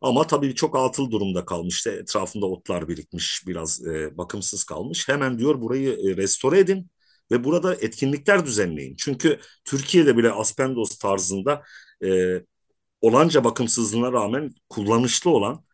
Ama 0.00 0.26
tabii 0.26 0.54
çok 0.54 0.76
atıl 0.76 1.10
durumda 1.10 1.44
kalmış. 1.44 1.74
İşte 1.76 1.90
etrafında 1.90 2.46
otlar 2.46 2.88
birikmiş, 2.88 3.44
biraz 3.46 3.86
e, 3.86 4.18
bakımsız 4.18 4.64
kalmış. 4.64 5.08
Hemen 5.08 5.38
diyor 5.38 5.60
burayı 5.60 5.92
e, 5.92 6.16
restore 6.16 6.58
edin 6.58 6.90
ve 7.30 7.44
burada 7.44 7.74
etkinlikler 7.74 8.46
düzenleyin. 8.46 8.96
Çünkü 8.98 9.40
Türkiye'de 9.64 10.16
bile 10.16 10.30
Aspendos 10.32 10.98
tarzında 10.98 11.62
e, 12.04 12.40
olanca 13.00 13.44
bakımsızlığına 13.44 14.12
rağmen 14.12 14.50
kullanışlı 14.68 15.30
olan 15.30 15.64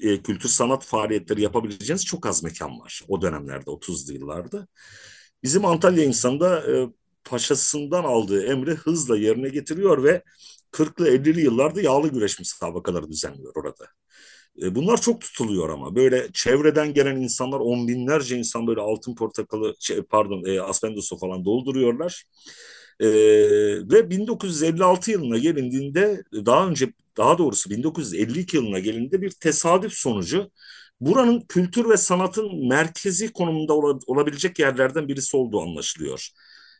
e, 0.00 0.22
kültür 0.22 0.48
sanat 0.48 0.84
faaliyetleri 0.84 1.42
yapabileceğiniz 1.42 2.04
çok 2.04 2.26
az 2.26 2.44
mekan 2.44 2.80
var 2.80 3.02
o 3.08 3.22
dönemlerde 3.22 3.70
30'lu 3.70 4.12
yıllarda. 4.14 4.66
Bizim 5.42 5.64
Antalya 5.64 6.04
insanı 6.04 6.40
da 6.40 6.72
e, 6.72 6.88
paşasından 7.24 8.04
aldığı 8.04 8.46
emri 8.46 8.74
hızla 8.74 9.16
yerine 9.16 9.48
getiriyor 9.48 10.04
ve 10.04 10.22
40'lı 10.72 11.08
50'li 11.08 11.40
yıllarda 11.40 11.80
yağlı 11.80 12.08
güreş 12.08 12.38
müsabakaları 12.38 13.08
düzenliyor 13.08 13.52
orada. 13.56 13.86
E, 14.62 14.74
bunlar 14.74 15.00
çok 15.00 15.20
tutuluyor 15.20 15.68
ama 15.68 15.96
böyle 15.96 16.28
çevreden 16.32 16.94
gelen 16.94 17.16
insanlar 17.16 17.60
on 17.60 17.88
binlerce 17.88 18.38
insan 18.38 18.66
böyle 18.66 18.80
altın 18.80 19.14
portakalı 19.14 19.74
şey, 19.80 20.02
pardon 20.02 20.44
e, 20.44 20.60
aspendosu 20.60 21.18
falan 21.18 21.44
dolduruyorlar. 21.44 22.24
E, 23.00 23.08
ve 23.90 24.10
1956 24.10 25.10
yılına 25.10 25.38
gelindiğinde 25.38 26.22
daha 26.32 26.66
önce 26.68 26.92
daha 27.16 27.38
doğrusu 27.38 27.70
1952 27.70 28.56
yılına 28.56 28.78
gelindiğinde 28.78 29.22
bir 29.22 29.30
tesadüf 29.30 29.92
sonucu 29.92 30.50
buranın 31.00 31.40
kültür 31.40 31.88
ve 31.90 31.96
sanatın 31.96 32.68
merkezi 32.68 33.32
konumunda 33.32 33.74
olabilecek 34.06 34.58
yerlerden 34.58 35.08
birisi 35.08 35.36
olduğu 35.36 35.60
anlaşılıyor 35.62 36.28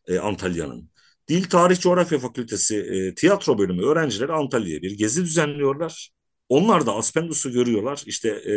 e, 0.07 0.19
Antalya'nın. 0.19 0.91
Dil 1.29 1.45
Tarih 1.45 1.81
Coğrafya 1.81 2.19
Fakültesi 2.19 2.77
e, 2.77 3.15
tiyatro 3.15 3.59
bölümü 3.59 3.83
öğrencileri 3.83 4.33
Antalya'ya 4.33 4.83
bir 4.83 4.99
gezi 4.99 5.23
düzenliyorlar. 5.23 6.11
onlar 6.49 6.87
da 6.87 6.95
Aspendus'u 6.95 7.53
görüyorlar. 7.53 8.03
İşte 8.07 8.29
e, 8.29 8.55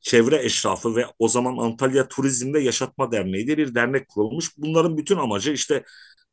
çevre 0.00 0.44
eşrafı 0.44 0.96
ve 0.96 1.06
o 1.18 1.28
zaman 1.28 1.56
Antalya 1.56 2.08
Turizm 2.08 2.54
ve 2.54 2.60
Yaşatma 2.60 3.12
Derneği 3.12 3.46
diye 3.46 3.58
bir 3.58 3.74
dernek 3.74 4.08
kurulmuş. 4.08 4.58
Bunların 4.58 4.98
bütün 4.98 5.16
amacı 5.16 5.52
işte 5.52 5.84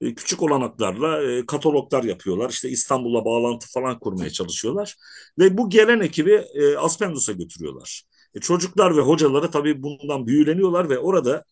e, 0.01 0.15
küçük 0.15 0.41
olanaklarla 0.43 1.23
e, 1.23 1.45
kataloglar 1.45 2.03
yapıyorlar. 2.03 2.49
İşte 2.49 2.69
İstanbul'la 2.69 3.25
bağlantı 3.25 3.67
falan 3.71 3.99
kurmaya 3.99 4.29
çalışıyorlar. 4.29 4.95
Ve 5.39 5.57
bu 5.57 5.69
gelen 5.69 5.99
ekibi 5.99 6.33
e, 6.53 6.77
Aspendus'a 6.77 7.31
götürüyorlar. 7.31 8.03
E, 8.35 8.39
çocuklar 8.39 8.97
ve 8.97 9.01
hocaları 9.01 9.51
tabii 9.51 9.83
bundan 9.83 10.27
büyüleniyorlar 10.27 10.89
ve 10.89 10.99
orada 10.99 11.43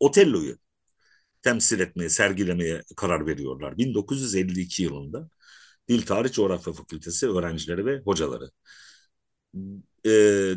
Otello'yu 0.00 0.56
temsil 1.42 1.80
etmeye, 1.80 2.08
sergilemeye 2.08 2.82
karar 2.96 3.26
veriyorlar. 3.26 3.78
1952 3.78 4.82
yılında 4.82 5.28
Dil 5.88 6.02
Tarih 6.02 6.32
Coğrafya 6.32 6.72
Fakültesi 6.72 7.28
öğrencileri 7.28 7.86
ve 7.86 8.00
hocaları. 8.04 8.50
E, 10.04 10.10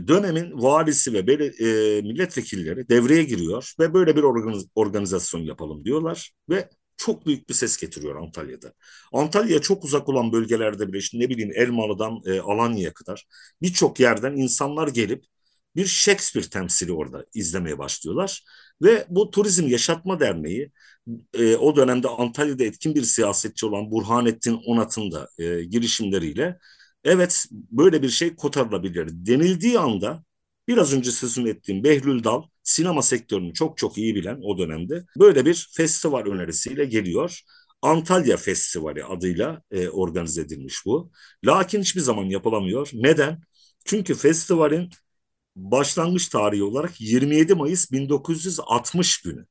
dönemin 0.08 0.52
valisi 0.62 1.14
ve 1.14 1.20
e, 1.20 2.02
milletvekilleri 2.02 2.90
devreye 2.90 3.24
giriyor 3.24 3.74
ve 3.80 3.94
böyle 3.94 4.16
bir 4.16 4.24
organiz 4.24 4.66
organizasyon 4.76 5.42
yapalım 5.42 5.86
diyorlar 5.86 6.32
ve 6.50 6.70
çok 6.98 7.26
büyük 7.26 7.50
bir 7.50 7.54
ses 7.54 7.78
getiriyor 7.78 8.16
Antalya'da. 8.16 8.74
Antalya 9.14 9.62
çok 9.62 9.84
uzak 9.84 10.10
olan 10.10 10.32
bölgelerde 10.32 10.88
bile 10.88 10.98
işte 10.98 11.20
ne 11.20 11.30
bileyim 11.30 11.52
Elmalı'dan 11.56 12.22
e, 12.26 12.40
Alanya'ya 12.40 12.94
kadar 12.94 13.28
birçok 13.62 14.00
yerden 14.00 14.36
insanlar 14.36 14.88
gelip 14.88 15.26
bir 15.76 15.86
Shakespeare 15.86 16.50
temsili 16.50 16.94
orada 16.94 17.26
izlemeye 17.34 17.78
başlıyorlar. 17.78 18.44
Ve 18.82 19.06
bu 19.10 19.32
Turizm 19.32 19.68
Yaşatma 19.68 20.20
Derneği 20.20 20.72
e, 21.34 21.56
o 21.56 21.76
dönemde 21.76 22.08
Antalya'da 22.08 22.64
etkin 22.64 22.96
bir 22.96 23.04
siyasetçi 23.04 23.66
olan 23.66 23.92
Burhanettin 23.92 24.60
Onat'ın 24.66 25.12
da 25.12 25.30
e, 25.38 25.64
girişimleriyle 25.64 26.58
evet 27.04 27.46
böyle 27.52 28.02
bir 28.02 28.10
şey 28.10 28.36
kotarılabilir 28.36 29.08
denildiği 29.12 29.80
anda 29.80 30.24
biraz 30.68 30.94
önce 30.94 31.12
sözünü 31.12 31.50
ettiğim 31.50 31.84
Behlül 31.84 32.24
Dal 32.24 32.44
sinema 32.68 33.02
sektörünü 33.02 33.54
çok 33.54 33.78
çok 33.78 33.98
iyi 33.98 34.16
bilen 34.16 34.40
o 34.44 34.58
dönemde 34.58 35.06
böyle 35.20 35.46
bir 35.46 35.70
festival 35.78 36.26
önerisiyle 36.26 36.86
geliyor. 36.86 37.42
Antalya 37.82 38.38
Festivali 38.38 39.04
adıyla 39.06 39.62
e, 39.72 39.90
organize 39.90 40.42
edilmiş 40.42 40.86
bu. 40.86 41.12
Lakin 41.46 41.82
hiçbir 41.82 42.02
zaman 42.02 42.26
yapılamıyor. 42.26 42.90
Neden? 42.94 43.42
Çünkü 43.86 44.16
festivalin 44.16 44.90
başlangıç 45.56 46.30
tarihi 46.30 46.64
olarak 46.64 47.02
27 47.02 47.56
Mayıs 47.56 47.92
1960 47.92 49.22
günü 49.22 49.46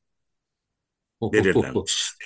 belirlenmiş. 1.33 2.17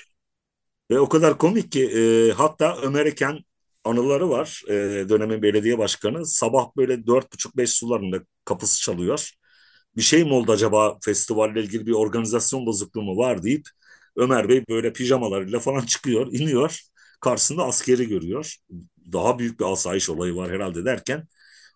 Ve 0.90 1.00
o 1.00 1.08
kadar 1.08 1.38
komik 1.38 1.72
ki 1.72 1.84
e, 1.90 2.32
hatta 2.32 2.78
Ömer 2.82 3.06
Eken 3.06 3.38
anıları 3.84 4.30
var. 4.30 4.62
E, 4.68 4.72
dönemin 5.08 5.42
belediye 5.42 5.78
başkanı 5.78 6.26
sabah 6.26 6.76
böyle 6.76 7.06
dört 7.06 7.32
buçuk 7.32 7.56
beş 7.56 7.70
sularında 7.70 8.20
kapısı 8.44 8.80
çalıyor. 8.80 9.30
Bir 9.96 10.02
şey 10.02 10.24
mi 10.24 10.32
oldu 10.34 10.52
acaba 10.52 10.98
festivalle 11.04 11.60
ilgili 11.62 11.86
bir 11.86 11.92
organizasyon 11.92 12.66
bozukluğu 12.66 13.02
mu 13.02 13.16
var 13.16 13.42
deyip 13.42 13.66
Ömer 14.16 14.48
Bey 14.48 14.64
böyle 14.68 14.92
pijamalarıyla 14.92 15.60
falan 15.60 15.80
çıkıyor, 15.86 16.26
iniyor. 16.32 16.80
Karşısında 17.20 17.64
askeri 17.64 18.08
görüyor. 18.08 18.56
Daha 19.12 19.38
büyük 19.38 19.60
bir 19.60 19.64
asayiş 19.72 20.10
olayı 20.10 20.34
var 20.36 20.50
herhalde 20.52 20.84
derken 20.84 21.26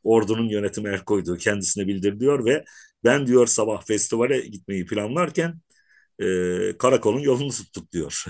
ordunun 0.04 0.48
yönetimi 0.48 0.88
el 0.90 1.00
koyduğu 1.04 1.36
kendisine 1.36 1.86
bildiriliyor 1.86 2.44
ve 2.44 2.64
ben 3.04 3.26
diyor 3.26 3.46
sabah 3.46 3.82
festivale 3.86 4.40
gitmeyi 4.40 4.86
planlarken 4.86 5.60
e, 6.22 6.26
karakolun 6.78 7.20
yolunu 7.20 7.50
tuttuk 7.52 7.92
diyor. 7.92 8.24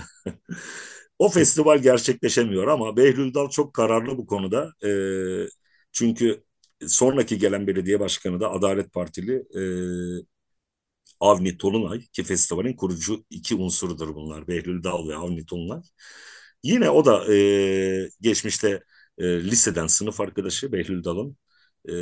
o 1.19 1.29
festival 1.29 1.79
gerçekleşemiyor 1.79 2.67
ama 2.67 2.97
Behlül 2.97 3.33
Dal 3.33 3.49
çok 3.49 3.73
kararlı 3.73 4.17
bu 4.17 4.27
konuda. 4.27 4.71
E, 4.85 4.89
çünkü 5.91 6.43
sonraki 6.87 7.37
gelen 7.37 7.67
belediye 7.67 7.99
başkanı 7.99 8.39
da 8.39 8.51
Adalet 8.51 8.93
Partili 8.93 9.33
e, 9.33 9.61
Avni 11.19 11.57
Tolunay 11.57 12.01
ki 12.01 12.23
festivalin 12.23 12.73
kurucu 12.73 13.25
iki 13.29 13.55
unsurudur 13.55 14.15
bunlar. 14.15 14.47
Behlül 14.47 14.83
Dal 14.83 15.07
ve 15.07 15.15
Avni 15.15 15.45
Tolunay. 15.45 15.81
Yine 16.63 16.89
o 16.89 17.05
da 17.05 17.33
e, 17.33 18.09
geçmişte 18.21 18.83
e, 19.17 19.43
liseden 19.43 19.87
sınıf 19.87 20.21
arkadaşı 20.21 20.71
Behlül 20.71 21.03
Dal'ın 21.03 21.37
e, 21.89 21.93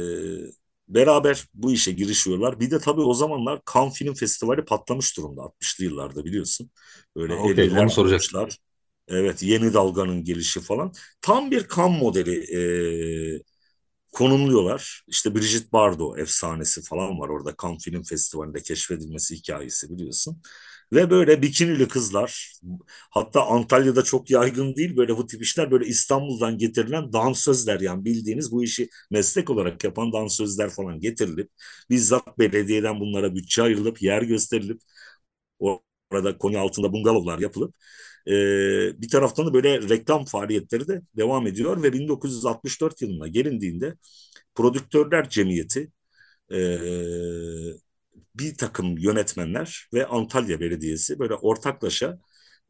beraber 0.87 1.45
bu 1.53 1.71
işe 1.71 1.91
girişiyorlar. 1.91 2.59
Bir 2.59 2.71
de 2.71 2.79
tabii 2.79 3.01
o 3.01 3.13
zamanlar 3.13 3.61
Cannes 3.73 3.93
Film 3.93 4.13
Festivali 4.13 4.65
patlamış 4.65 5.17
durumda 5.17 5.41
60'lı 5.41 5.83
yıllarda 5.83 6.25
biliyorsun. 6.25 6.71
Böyle 7.15 7.33
ha, 7.33 7.39
okay, 7.39 7.69
onu 7.69 7.89
soracaklar. 7.89 8.57
Evet 9.07 9.43
yeni 9.43 9.73
dalganın 9.73 10.23
gelişi 10.23 10.61
falan. 10.61 10.93
Tam 11.21 11.51
bir 11.51 11.67
Cannes 11.75 12.01
modeli 12.01 12.55
e, 12.57 12.61
konumluyorlar. 14.13 15.03
İşte 15.07 15.35
Brigitte 15.35 15.71
Bardot 15.73 16.19
efsanesi 16.19 16.81
falan 16.83 17.19
var 17.19 17.29
orada 17.29 17.55
Cannes 17.63 17.83
Film 17.83 18.03
Festivali'nde 18.03 18.61
keşfedilmesi 18.61 19.35
hikayesi 19.35 19.89
biliyorsun. 19.89 20.41
Ve 20.93 21.09
böyle 21.09 21.41
bikinili 21.41 21.87
kızlar 21.87 22.53
hatta 23.09 23.45
Antalya'da 23.47 24.03
çok 24.03 24.29
yaygın 24.31 24.75
değil 24.75 24.97
böyle 24.97 25.17
bu 25.17 25.27
tip 25.27 25.41
işler 25.41 25.71
böyle 25.71 25.85
İstanbul'dan 25.85 26.57
getirilen 26.57 27.13
dansözler 27.13 27.79
yani 27.79 28.05
bildiğiniz 28.05 28.51
bu 28.51 28.63
işi 28.63 28.89
meslek 29.11 29.49
olarak 29.49 29.83
yapan 29.83 30.13
dansözler 30.13 30.69
falan 30.69 30.99
getirilip 30.99 31.49
bizzat 31.89 32.39
belediyeden 32.39 32.99
bunlara 32.99 33.35
bütçe 33.35 33.63
ayrılıp 33.63 34.01
yer 34.01 34.21
gösterilip 34.21 34.81
orada 35.59 36.37
Konya 36.37 36.61
altında 36.61 36.93
bungalovlar 36.93 37.39
yapılıp 37.39 37.75
e, 38.27 38.31
bir 39.01 39.09
taraftan 39.09 39.45
da 39.47 39.53
böyle 39.53 39.89
reklam 39.89 40.25
faaliyetleri 40.25 40.87
de 40.87 41.01
devam 41.17 41.47
ediyor 41.47 41.83
ve 41.83 41.93
1964 41.93 43.01
yılına 43.01 43.27
gelindiğinde 43.27 43.95
Prodüktörler 44.55 45.29
Cemiyeti 45.29 45.91
e, 46.53 46.57
bir 48.35 48.57
takım 48.57 48.97
yönetmenler 48.97 49.89
ve 49.93 50.05
Antalya 50.05 50.59
Belediyesi 50.59 51.19
böyle 51.19 51.33
ortaklaşa 51.35 52.19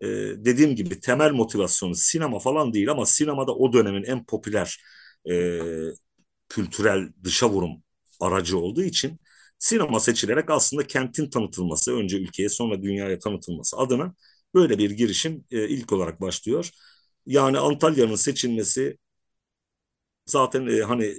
e, 0.02 0.08
dediğim 0.46 0.76
gibi 0.76 1.00
temel 1.00 1.32
motivasyonu 1.32 1.96
sinema 1.96 2.40
falan 2.40 2.74
değil 2.74 2.92
ama 2.92 3.06
sinemada 3.06 3.56
o 3.56 3.74
dönemin 3.74 4.04
en 4.04 4.26
popüler 4.26 4.84
e, 5.30 5.60
kültürel 6.50 7.10
dışa 7.24 7.50
vurum 7.50 7.84
aracı 8.20 8.58
olduğu 8.58 8.84
için 8.84 9.20
sinema 9.58 10.00
seçilerek 10.00 10.50
aslında 10.50 10.88
kentin 10.88 11.30
tanıtılması 11.30 11.96
önce 11.96 12.18
ülkeye 12.18 12.50
sonra 12.50 12.84
dünyaya 12.84 13.20
tanıtılması 13.20 13.78
adına 13.78 14.16
böyle 14.54 14.78
bir 14.78 14.92
girişim 14.92 15.46
e, 15.52 15.70
ilk 15.70 15.92
olarak 15.94 16.22
başlıyor. 16.22 16.70
Yani 17.26 17.60
Antalya'nın 17.60 18.16
seçilmesi 18.16 18.98
zaten 20.26 20.68
e, 20.68 20.82
hani 20.82 21.16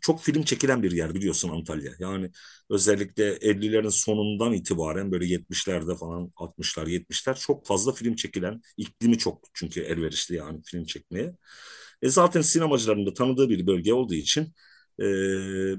çok 0.00 0.20
film 0.22 0.42
çekilen 0.42 0.82
bir 0.82 0.90
yer 0.92 1.14
biliyorsun 1.14 1.48
Antalya. 1.50 1.92
Yani 1.98 2.30
özellikle 2.70 3.24
50'lerin 3.32 3.88
sonundan 3.90 4.52
itibaren 4.52 5.12
böyle 5.12 5.26
70'lerde 5.26 5.96
falan 5.96 6.32
60'lar 6.36 6.86
70'ler 6.86 7.34
çok 7.36 7.66
fazla 7.66 7.92
film 7.92 8.14
çekilen 8.16 8.62
iklimi 8.76 9.18
çok 9.18 9.44
çünkü 9.54 9.80
elverişli 9.80 10.34
yani 10.36 10.62
film 10.64 10.84
çekmeye. 10.84 11.36
E 12.02 12.08
zaten 12.08 12.40
sinemacıların 12.42 13.06
da 13.06 13.14
tanıdığı 13.14 13.48
bir 13.50 13.66
bölge 13.66 13.92
olduğu 13.94 14.14
için 14.14 14.42
e, 15.00 15.04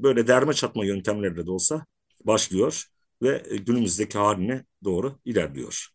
böyle 0.03 0.27
derme 0.27 0.53
çatma 0.53 0.85
yöntemlerle 0.85 1.45
de 1.45 1.51
olsa 1.51 1.85
başlıyor 2.25 2.85
ve 3.21 3.43
günümüzdeki 3.67 4.17
haline 4.17 4.65
doğru 4.83 5.19
ilerliyor. 5.25 5.87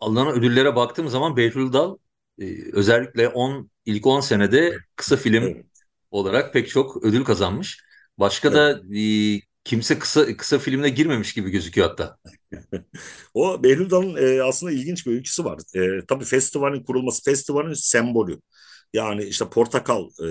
Alınan 0.00 0.28
ödüllere 0.28 0.76
baktığım 0.76 1.08
zaman 1.08 1.36
Behlül 1.36 1.72
Dal 1.72 1.96
e, 2.40 2.44
özellikle 2.72 3.28
10 3.28 3.70
ilk 3.84 4.06
10 4.06 4.20
senede 4.20 4.76
kısa 4.96 5.16
film 5.16 5.42
evet. 5.42 5.66
olarak 6.10 6.52
pek 6.52 6.68
çok 6.68 7.04
ödül 7.04 7.24
kazanmış. 7.24 7.80
Başka 8.18 8.48
evet. 8.48 8.56
da 8.56 8.98
e, 8.98 9.40
kimse 9.64 9.98
kısa 9.98 10.36
kısa 10.36 10.58
filmine 10.58 10.88
girmemiş 10.88 11.34
gibi 11.34 11.50
gözüküyor 11.50 11.88
hatta. 11.88 12.18
o 13.34 13.62
Behlül 13.62 13.90
Dal'ın 13.90 14.16
e, 14.16 14.42
aslında 14.42 14.72
ilginç 14.72 15.06
bir 15.06 15.12
öyküsü 15.12 15.44
var. 15.44 15.58
E, 15.74 16.06
tabii 16.06 16.24
festivalin 16.24 16.84
kurulması, 16.84 17.24
festivalin 17.24 17.72
sembolü. 17.72 18.40
Yani 18.92 19.24
işte 19.24 19.48
portakal 19.50 20.04
e, 20.04 20.28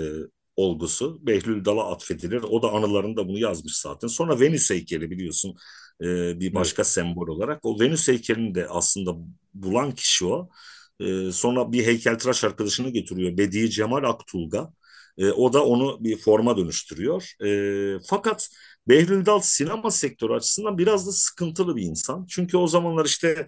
olgusu 0.60 1.20
Behlül 1.28 1.66
Dal'a 1.66 1.92
atfedilir. 1.92 2.42
O 2.44 2.62
da 2.62 2.72
anılarında 2.72 3.28
bunu 3.28 3.40
yazmış 3.40 3.78
zaten. 3.78 4.08
Sonra 4.08 4.40
Venüs 4.40 4.70
heykeli 4.70 5.12
biliyorsun 5.12 5.56
e, 6.02 6.40
bir 6.40 6.54
başka 6.54 6.82
evet. 6.82 6.92
sembol 6.92 7.28
olarak. 7.28 7.66
O 7.66 7.80
Venüs 7.80 8.08
heykelini 8.08 8.56
de 8.56 8.68
aslında 8.68 9.16
bulan 9.54 9.92
kişi 9.92 10.26
o. 10.26 10.50
E, 11.00 11.32
sonra 11.32 11.72
bir 11.72 11.86
heykeltıraş 11.86 12.44
arkadaşını 12.44 12.90
getiriyor. 12.90 13.38
Bediye 13.38 13.70
Cemal 13.70 14.04
Aktulga. 14.04 14.74
E, 15.18 15.32
o 15.32 15.54
da 15.54 15.66
onu 15.66 16.04
bir 16.04 16.18
forma 16.18 16.58
dönüştürüyor. 16.58 17.34
E, 17.46 18.00
fakat 18.08 18.50
Behlül 18.90 19.26
Dal 19.26 19.40
sinema 19.40 19.92
sektörü 19.92 20.34
açısından 20.34 20.78
biraz 20.78 21.08
da 21.08 21.12
sıkıntılı 21.12 21.76
bir 21.76 21.82
insan. 21.82 22.26
Çünkü 22.30 22.58
o 22.58 22.68
zamanlar 22.68 23.06
işte 23.06 23.48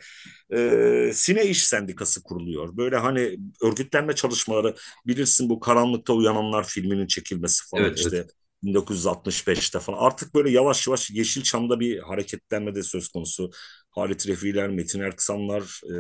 e, 0.54 1.12
Sine 1.14 1.46
İş 1.46 1.66
Sendikası 1.66 2.24
kuruluyor. 2.24 2.78
Böyle 2.78 2.98
hani 2.98 3.38
örgütlenme 3.62 4.16
çalışmaları 4.16 4.76
bilirsin 5.08 5.50
bu 5.50 5.60
Karanlıkta 5.60 6.14
Uyananlar 6.14 6.68
filminin 6.68 7.08
çekilmesi 7.08 7.70
falan 7.70 7.86
evet, 7.86 8.00
işte. 8.00 8.18
Evet. 8.18 8.30
1965'te 8.64 9.80
falan 9.80 9.98
artık 9.98 10.36
böyle 10.36 10.50
yavaş 10.50 10.88
yavaş 10.88 11.12
Yeşilçam'da 11.12 11.80
bir 11.80 12.00
hareketlenme 12.00 12.76
de 12.76 12.84
söz 12.84 13.10
konusu. 13.10 13.52
Halit 13.90 14.28
Refiler, 14.28 14.70
Metin 14.70 15.00
Erksanlar, 15.00 15.82
e, 15.86 15.96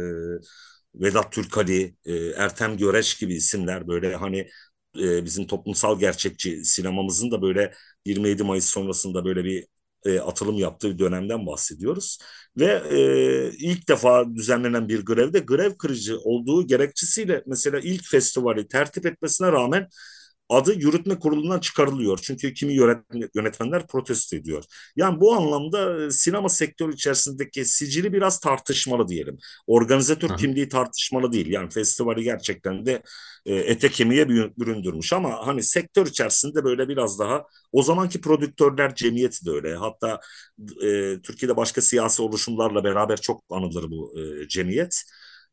Vedat 0.95 1.32
Türkali, 1.32 1.95
e, 2.06 2.13
Ertem 2.15 2.77
Göreç 2.77 3.19
gibi 3.19 3.34
isimler 3.34 3.88
böyle 3.88 4.15
hani 4.15 4.47
e, 4.99 5.25
bizim 5.25 5.47
toplumsal 5.47 5.99
gerçekçi 5.99 6.65
sinemamızın 6.65 7.32
da 7.32 7.41
böyle 7.41 7.73
27 8.06 8.43
Mayıs 8.43 8.65
sonrasında 8.65 9.25
böyle 9.25 9.43
bir 9.43 9.65
e, 10.06 10.19
atılım 10.19 10.58
yaptığı 10.58 10.99
dönemden 10.99 11.45
bahsediyoruz. 11.45 12.17
Ve 12.58 12.65
e, 12.91 13.51
ilk 13.58 13.88
defa 13.89 14.36
düzenlenen 14.36 14.89
bir 14.89 15.06
grevde 15.06 15.39
grev 15.39 15.73
kırıcı 15.77 16.19
olduğu 16.19 16.67
gerekçesiyle 16.67 17.43
mesela 17.45 17.80
ilk 17.80 18.06
festivali 18.12 18.67
tertip 18.67 19.06
etmesine 19.06 19.51
rağmen 19.51 19.88
adı 20.51 20.73
yürütme 20.73 21.19
kurulundan 21.19 21.59
çıkarılıyor. 21.59 22.19
Çünkü 22.23 22.53
kimi 22.53 22.73
yönetmenler 23.35 23.87
protesto 23.87 24.35
ediyor. 24.35 24.63
Yani 24.95 25.21
bu 25.21 25.33
anlamda 25.33 26.05
e, 26.05 26.11
sinema 26.11 26.49
sektörü 26.49 26.93
içerisindeki 26.93 27.65
sicili 27.65 28.13
biraz 28.13 28.39
tartışmalı 28.39 29.07
diyelim. 29.07 29.37
Organizatör 29.67 30.29
Hı. 30.29 30.35
kimliği 30.35 30.69
tartışmalı 30.69 31.31
değil. 31.31 31.47
Yani 31.47 31.69
festivali 31.69 32.23
gerçekten 32.23 32.85
de 32.85 33.03
e, 33.45 33.55
ete 33.55 33.89
kemiğe 33.89 34.29
büründürmüş 34.29 35.13
ama 35.13 35.47
hani 35.47 35.63
sektör 35.63 36.07
içerisinde 36.07 36.63
böyle 36.63 36.89
biraz 36.89 37.19
daha 37.19 37.45
o 37.71 37.83
zamanki 37.83 38.21
prodüktörler 38.21 38.95
cemiyeti 38.95 39.45
de 39.45 39.51
öyle. 39.51 39.75
Hatta 39.75 40.19
e, 40.83 41.21
Türkiye'de 41.21 41.57
başka 41.57 41.81
siyasi 41.81 42.21
oluşumlarla 42.21 42.83
beraber 42.83 43.21
çok 43.21 43.43
anılır 43.49 43.91
bu 43.91 44.13
e, 44.19 44.47
cemiyet. 44.47 45.03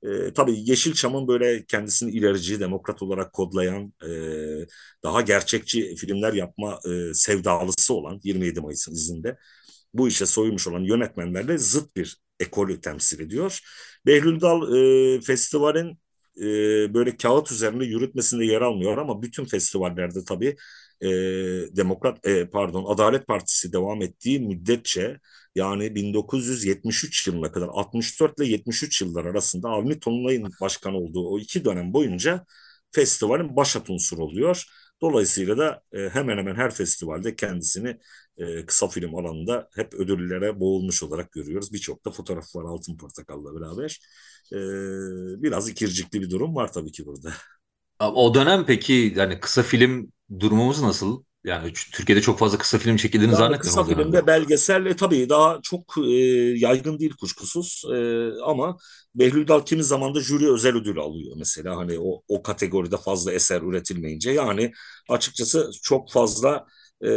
E, 0.02 0.32
tabii 0.32 0.70
Yeşilçam'ın 0.70 1.28
böyle 1.28 1.64
kendisini 1.66 2.11
ilerici, 2.11 2.61
demokrat 2.61 3.02
olarak 3.02 3.32
kodlayan, 3.32 3.92
e, 4.04 4.08
daha 5.02 5.20
gerçekçi 5.20 5.96
filmler 5.96 6.32
yapma 6.32 6.80
e, 6.90 7.14
sevdalısı 7.14 7.94
olan 7.94 8.20
27 8.24 8.61
Mayıs'ın 8.61 8.92
izinde 8.92 9.37
bu 9.94 10.08
işe 10.08 10.26
soymuş 10.26 10.68
olan 10.68 10.80
yönetmenlerle 10.80 11.58
zıt 11.58 11.96
bir 11.96 12.18
ekolü 12.40 12.80
temsil 12.80 13.20
ediyor. 13.20 13.61
Behlül 14.06 14.40
Dal 14.40 14.74
e, 14.76 15.20
festivalin 15.20 15.98
e, 16.40 16.44
böyle 16.94 17.16
kağıt 17.16 17.52
üzerinde 17.52 17.84
yürütmesinde 17.84 18.44
yer 18.44 18.61
almıyor 18.61 18.98
ama 18.98 19.22
bütün 19.22 19.44
festivallerde 19.44 20.24
tabii 20.24 20.56
e, 21.00 21.08
Demokrat 21.76 22.26
e, 22.26 22.50
pardon 22.50 22.84
Adalet 22.94 23.26
Partisi 23.26 23.72
devam 23.72 24.02
ettiği 24.02 24.40
müddetçe 24.40 25.20
yani 25.59 25.94
1973 25.94 27.27
yılına 27.27 27.53
kadar 27.53 27.68
64 27.68 28.38
ile 28.40 28.47
73 28.47 29.03
yıllar 29.03 29.25
arasında 29.25 29.68
Avni 29.68 30.01
Tonlay'ın 30.01 30.53
başkan 30.61 30.94
olduğu 30.94 31.29
o 31.29 31.38
iki 31.38 31.64
dönem 31.64 31.92
boyunca 31.92 32.47
festivalin 32.92 33.57
başat 33.57 33.90
unsur 33.90 34.18
oluyor. 34.18 34.64
Dolayısıyla 35.03 35.59
da 35.59 35.83
e, 35.92 36.09
hemen 36.09 36.38
hemen 36.38 36.55
her 36.55 36.71
festivalde 36.75 37.37
kendisini 37.37 37.99
e, 38.38 38.66
kısa 38.66 38.88
film 38.88 39.14
alanında 39.14 39.68
hep 39.75 39.94
ödüllere 39.94 40.61
boğulmuş 40.61 41.03
olarak 41.03 41.33
görüyoruz. 41.33 41.73
Birçok 41.73 42.05
da 42.05 42.11
fotoğraf 42.11 42.57
var 42.57 42.64
Altın 42.64 42.97
Portakal'la 42.97 43.61
beraber. 43.61 44.01
E, 44.53 44.59
biraz 45.42 45.68
ikircikli 45.68 46.23
bir 46.23 46.31
durum 46.31 46.55
var 46.55 46.73
tabii 46.73 46.92
ki 46.92 47.07
burada. 47.07 47.33
O 48.01 48.35
dönem 48.35 48.66
peki 48.66 49.12
yani 49.16 49.40
kısa 49.40 49.62
film 49.62 50.12
durumumuz 50.40 50.83
nasıl? 50.83 51.25
Yani 51.44 51.72
Türkiye'de 51.92 52.22
çok 52.22 52.38
fazla 52.38 52.59
kısa 52.59 52.79
film 52.79 52.96
çekildiğini 52.96 53.33
yani 53.33 53.38
zannetmiyorum. 53.38 53.87
Kısa 53.87 54.03
filmde 54.03 54.27
belgesel 54.27 54.87
e, 54.87 54.96
tabii 54.96 55.29
daha 55.29 55.61
çok 55.62 55.94
e, 55.98 56.11
yaygın 56.57 56.98
değil 56.98 57.14
kuşkusuz 57.20 57.83
e, 57.94 57.96
ama 58.44 58.77
Behlül 59.14 59.48
Dal 59.48 59.64
kimi 59.64 59.85
zaman 59.85 60.14
da 60.14 60.20
jüri 60.20 60.53
özel 60.53 60.77
ödül 60.77 60.98
alıyor 60.98 61.37
mesela 61.38 61.77
hani 61.77 61.98
o, 62.01 62.22
o 62.29 62.42
kategoride 62.42 62.96
fazla 62.96 63.33
eser 63.33 63.62
üretilmeyince 63.62 64.31
yani 64.31 64.72
açıkçası 65.09 65.70
çok 65.83 66.12
fazla 66.12 66.66
e, 67.05 67.09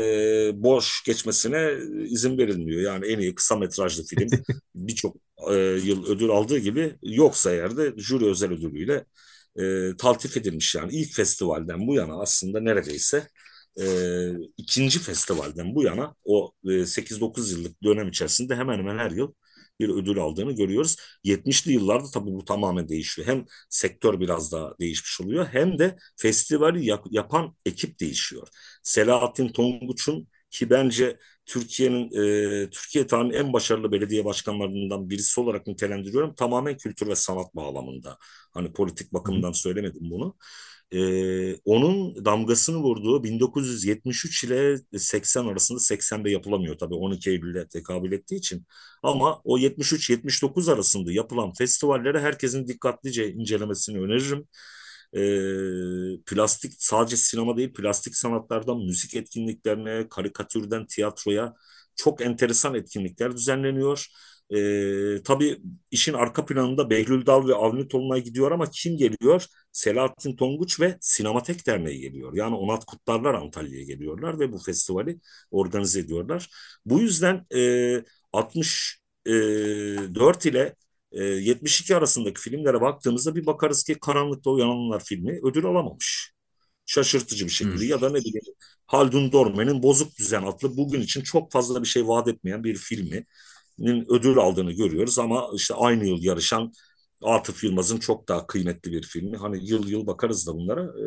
boş 0.64 1.04
geçmesine 1.06 1.72
izin 2.06 2.38
verilmiyor. 2.38 2.82
Yani 2.82 3.08
en 3.08 3.20
iyi 3.20 3.36
kısa 3.36 3.56
metrajlı 3.56 4.04
film 4.04 4.30
birçok 4.76 5.16
e, 5.52 5.54
yıl 5.60 6.06
ödül 6.06 6.30
aldığı 6.30 6.58
gibi 6.58 6.96
yoksa 7.04 7.52
eğer 7.52 7.78
de 7.78 7.94
jüri 7.98 8.26
özel 8.26 8.52
ödülüyle 8.52 9.06
e, 9.60 9.98
taltif 9.98 10.38
edilmiş 10.38 10.76
yani 10.76 10.94
ilk 10.94 11.14
festivalden 11.14 11.88
bu 11.88 11.96
yana 11.96 12.22
aslında 12.22 12.60
neredeyse 12.60 13.28
e, 13.80 13.86
ikinci 14.58 15.00
festivalden 15.00 15.76
bu 15.76 15.84
yana 15.84 16.16
o 16.26 16.52
e, 16.70 16.86
8-9 16.86 17.52
yıllık 17.52 17.84
dönem 17.84 18.08
içerisinde 18.10 18.56
hemen 18.56 18.78
hemen 18.80 18.98
her 18.98 19.12
yıl 19.12 19.34
bir 19.80 19.90
ödül 19.90 20.20
aldığını 20.20 20.52
görüyoruz. 20.52 20.96
70'li 21.24 21.72
yıllarda 21.74 22.08
tabii 22.14 22.32
bu 22.32 22.46
tamamen 22.46 22.88
değişiyor. 22.90 23.28
Hem 23.28 23.46
sektör 23.70 24.20
biraz 24.20 24.52
daha 24.52 24.74
değişmiş 24.80 25.22
oluyor 25.22 25.48
hem 25.52 25.80
de 25.80 25.98
festivali 26.18 26.86
yap- 26.86 27.08
yapan 27.12 27.56
ekip 27.66 28.00
değişiyor. 28.00 28.48
Selahattin 28.84 29.50
Tonguç'un 29.50 30.28
ki 30.50 30.70
bence 30.70 31.18
Türkiye'nin 31.46 32.12
e, 32.66 32.70
Türkiye 32.70 33.08
tarihinin 33.08 33.34
en 33.34 33.54
başarılı 33.54 33.92
belediye 33.92 34.26
başkanlarından 34.26 35.10
birisi 35.10 35.42
olarak 35.42 35.68
nitelendiriyorum. 35.68 36.36
Tamamen 36.36 36.78
kültür 36.78 37.08
ve 37.08 37.16
sanat 37.16 37.56
bağlamında. 37.56 38.18
Hani 38.54 38.74
politik 38.74 39.14
bakımdan 39.14 39.52
söylemedim 39.52 40.02
bunu 40.12 40.36
e, 40.94 41.56
onun 41.66 42.26
damgasını 42.26 42.78
vurduğu 42.78 43.24
1973 43.24 44.44
ile 44.44 44.78
80 44.98 45.46
arasında 45.46 45.80
80'de 45.80 46.30
yapılamıyor 46.32 46.78
tabii 46.78 46.94
12 46.96 47.30
Eylül'de 47.30 47.68
tekabül 47.68 48.12
ettiği 48.12 48.36
için 48.36 48.66
ama 49.04 49.42
o 49.44 49.58
73-79 49.58 50.70
arasında 50.74 51.12
yapılan 51.12 51.54
festivallere 51.54 52.20
herkesin 52.20 52.68
dikkatlice 52.68 53.32
incelemesini 53.32 54.00
öneririm. 54.00 54.48
E, 55.14 55.22
plastik 56.26 56.74
sadece 56.78 57.18
sinema 57.18 57.58
değil 57.58 57.74
plastik 57.74 58.16
sanatlardan 58.16 58.78
müzik 58.78 59.16
etkinliklerine, 59.16 60.10
karikatürden 60.10 60.88
tiyatroya 60.88 61.54
çok 61.96 62.22
enteresan 62.22 62.76
etkinlikler 62.76 63.36
düzenleniyor. 63.36 64.08
E, 64.52 65.24
tabii 65.24 65.62
işin 65.92 66.14
arka 66.14 66.46
planında 66.46 66.90
Behlül 66.90 67.26
Dal 67.26 67.48
ve 67.48 67.56
Avni 67.56 67.88
Tolunay 67.88 68.24
gidiyor 68.24 68.52
ama 68.52 68.70
kim 68.72 68.98
geliyor? 68.98 69.46
Selahattin 69.72 70.36
Tonguç 70.36 70.80
ve 70.80 70.98
Sinematek 71.02 71.68
Derneği 71.68 72.00
geliyor. 72.00 72.34
Yani 72.34 72.56
Onat 72.56 72.86
Kutlarlar 72.86 73.34
Antalya'ya 73.34 73.84
geliyorlar 73.84 74.40
ve 74.40 74.52
bu 74.52 74.58
festivali 74.58 75.20
organize 75.52 76.00
ediyorlar. 76.00 76.50
Bu 76.86 77.00
yüzden 77.00 77.46
e, 77.56 78.04
64 78.34 80.46
ile 80.46 80.76
e, 81.12 81.24
72 81.24 81.96
arasındaki 81.96 82.42
filmlere 82.42 82.82
baktığımızda 82.82 83.36
bir 83.36 83.46
bakarız 83.46 83.84
ki 83.84 84.00
Karanlıkta 84.00 84.50
Uyananlar 84.50 85.04
filmi 85.04 85.40
ödül 85.44 85.66
alamamış. 85.66 86.32
Şaşırtıcı 86.86 87.46
bir 87.46 87.52
şekilde 87.52 87.84
hmm. 87.84 87.90
ya 87.90 88.02
da 88.02 88.10
ne 88.10 88.20
bileyim 88.20 88.56
Haldun 88.88 89.32
Dorme'nin 89.32 89.84
Bozuk 89.84 90.18
Düzen 90.18 90.44
adlı 90.44 90.78
bugün 90.78 91.02
için 91.02 91.22
çok 91.22 91.52
fazla 91.52 91.84
bir 91.84 91.88
şey 91.88 92.08
vaat 92.08 92.28
etmeyen 92.28 92.64
bir 92.64 92.76
filmi 92.76 93.26
ödül 94.10 94.38
aldığını 94.38 94.72
görüyoruz 94.72 95.20
ama 95.20 95.48
işte 95.56 95.74
aynı 95.74 96.06
yıl 96.06 96.24
yarışan 96.24 96.72
Atıf 97.24 97.63
Yılmaz'ın 97.63 97.98
çok 97.98 98.28
daha 98.28 98.48
kıymetli 98.48 98.91
bir 98.91 99.04
filmi. 99.04 99.38
Hani 99.38 99.70
yıl 99.70 99.88
yıl 99.88 100.08
bakarız 100.08 100.48
da 100.48 100.54
bunlara 100.56 100.82
e, 100.82 101.04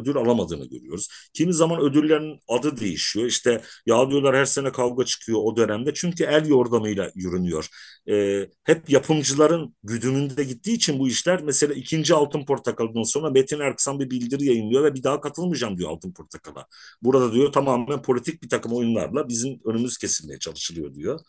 ödül 0.00 0.16
alamadığını 0.16 0.68
görüyoruz. 0.68 1.08
Kimi 1.34 1.54
zaman 1.54 1.80
ödüllerin 1.80 2.40
adı 2.48 2.80
değişiyor. 2.80 3.26
İşte 3.26 3.62
ya 3.86 4.10
diyorlar 4.10 4.36
her 4.36 4.44
sene 4.44 4.72
kavga 4.72 5.04
çıkıyor 5.04 5.38
o 5.42 5.56
dönemde. 5.56 5.94
Çünkü 5.94 6.24
el 6.24 6.48
yordamıyla 6.48 7.10
yürünüyor. 7.14 7.68
E, 8.08 8.46
hep 8.64 8.90
yapımcıların 8.90 9.76
güdümünde 9.82 10.44
gittiği 10.44 10.74
için 10.74 10.98
bu 10.98 11.08
işler 11.08 11.42
mesela 11.42 11.74
ikinci 11.74 12.14
Altın 12.14 12.44
Portakal'dan 12.44 13.02
sonra 13.02 13.30
Metin 13.30 13.60
Erksan 13.60 14.00
bir 14.00 14.10
bildiri 14.10 14.44
yayınlıyor 14.44 14.84
ve 14.84 14.94
bir 14.94 15.02
daha 15.02 15.20
katılmayacağım 15.20 15.78
diyor 15.78 15.90
Altın 15.90 16.12
Portakal'a. 16.12 16.66
Burada 17.02 17.32
diyor 17.32 17.52
tamamen 17.52 18.02
politik 18.02 18.42
bir 18.42 18.48
takım 18.48 18.72
oyunlarla 18.72 19.28
bizim 19.28 19.60
önümüz 19.64 19.98
kesilmeye 19.98 20.38
çalışılıyor 20.38 20.94
diyor. 20.94 21.20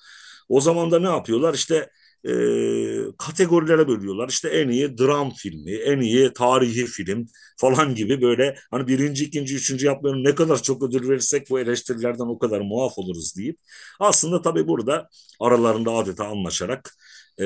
O 0.50 0.62
zaman 0.62 0.92
da 0.92 1.00
ne 1.00 1.08
yapıyorlar? 1.08 1.54
İşte 1.54 1.90
e, 2.28 2.32
kategorilere 3.18 3.88
bölüyorlar. 3.88 4.30
İşte 4.30 4.50
en 4.50 4.70
iyi 4.70 4.98
dram 4.98 5.32
filmi, 5.34 5.72
en 5.76 6.00
iyi 6.00 6.34
tarihi 6.34 6.86
film 6.86 7.26
falan 7.58 7.96
gibi 7.96 8.22
böyle 8.22 8.56
hani 8.72 8.88
birinci, 8.88 9.26
ikinci, 9.26 9.56
üçüncü 9.56 9.86
yapmayanın 9.86 10.24
ne 10.24 10.36
kadar 10.36 10.62
çok 10.64 10.84
ödül 10.84 11.10
verirsek 11.10 11.50
bu 11.50 11.60
eleştirilerden 11.60 12.26
o 12.26 12.40
kadar 12.40 12.62
muaf 12.62 12.98
oluruz 12.98 13.38
deyip 13.38 13.60
aslında 14.00 14.42
tabii 14.42 14.68
burada 14.68 15.10
aralarında 15.40 15.92
adeta 15.92 16.26
anlaşarak 16.28 16.94
e, 17.40 17.44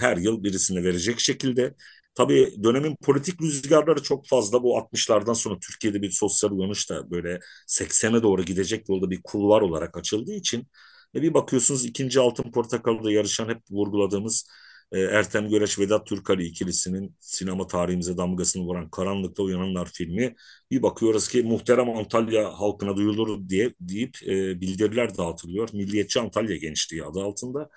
her 0.00 0.16
yıl 0.16 0.44
birisine 0.44 0.84
verecek 0.84 1.20
şekilde 1.20 1.74
Tabii 2.16 2.54
dönemin 2.64 2.96
politik 2.96 3.42
rüzgarları 3.42 4.02
çok 4.02 4.26
fazla. 4.28 4.62
Bu 4.62 4.76
60'lardan 4.78 5.32
sonra 5.32 5.58
Türkiye'de 5.60 6.02
bir 6.02 6.10
sosyal 6.10 6.50
uyanış 6.50 6.90
da 6.90 7.10
böyle 7.10 7.40
80'e 7.66 8.22
doğru 8.22 8.42
gidecek 8.42 8.88
yolda 8.88 9.10
bir 9.10 9.20
kulvar 9.24 9.60
olarak 9.60 9.96
açıldığı 9.96 10.32
için 10.34 10.66
e 11.16 11.22
bir 11.22 11.34
bakıyorsunuz 11.34 11.84
ikinci 11.84 12.20
Altın 12.20 12.50
Portakal'da 12.52 13.10
yarışan 13.12 13.48
hep 13.48 13.62
vurguladığımız 13.70 14.48
e, 14.92 15.00
Ertem 15.00 15.48
Göreç 15.48 15.78
Vedat 15.78 16.06
Türkali 16.06 16.44
ikilisinin 16.46 17.16
sinema 17.20 17.66
tarihimize 17.66 18.16
damgasını 18.16 18.62
vuran 18.64 18.90
Karanlıkta 18.90 19.42
Uyananlar 19.42 19.90
filmi 19.92 20.34
bir 20.70 20.82
bakıyoruz 20.82 21.28
ki 21.28 21.42
muhterem 21.42 21.90
Antalya 21.90 22.60
halkına 22.60 22.96
duyulur 22.96 23.48
diye 23.48 23.74
deyip 23.80 24.16
e, 24.22 24.60
bildiriler 24.60 25.16
dağıtılıyor. 25.18 25.68
Milliyetçi 25.72 26.20
Antalya 26.20 26.56
Gençliği 26.56 27.04
adı 27.04 27.20
altında. 27.20 27.70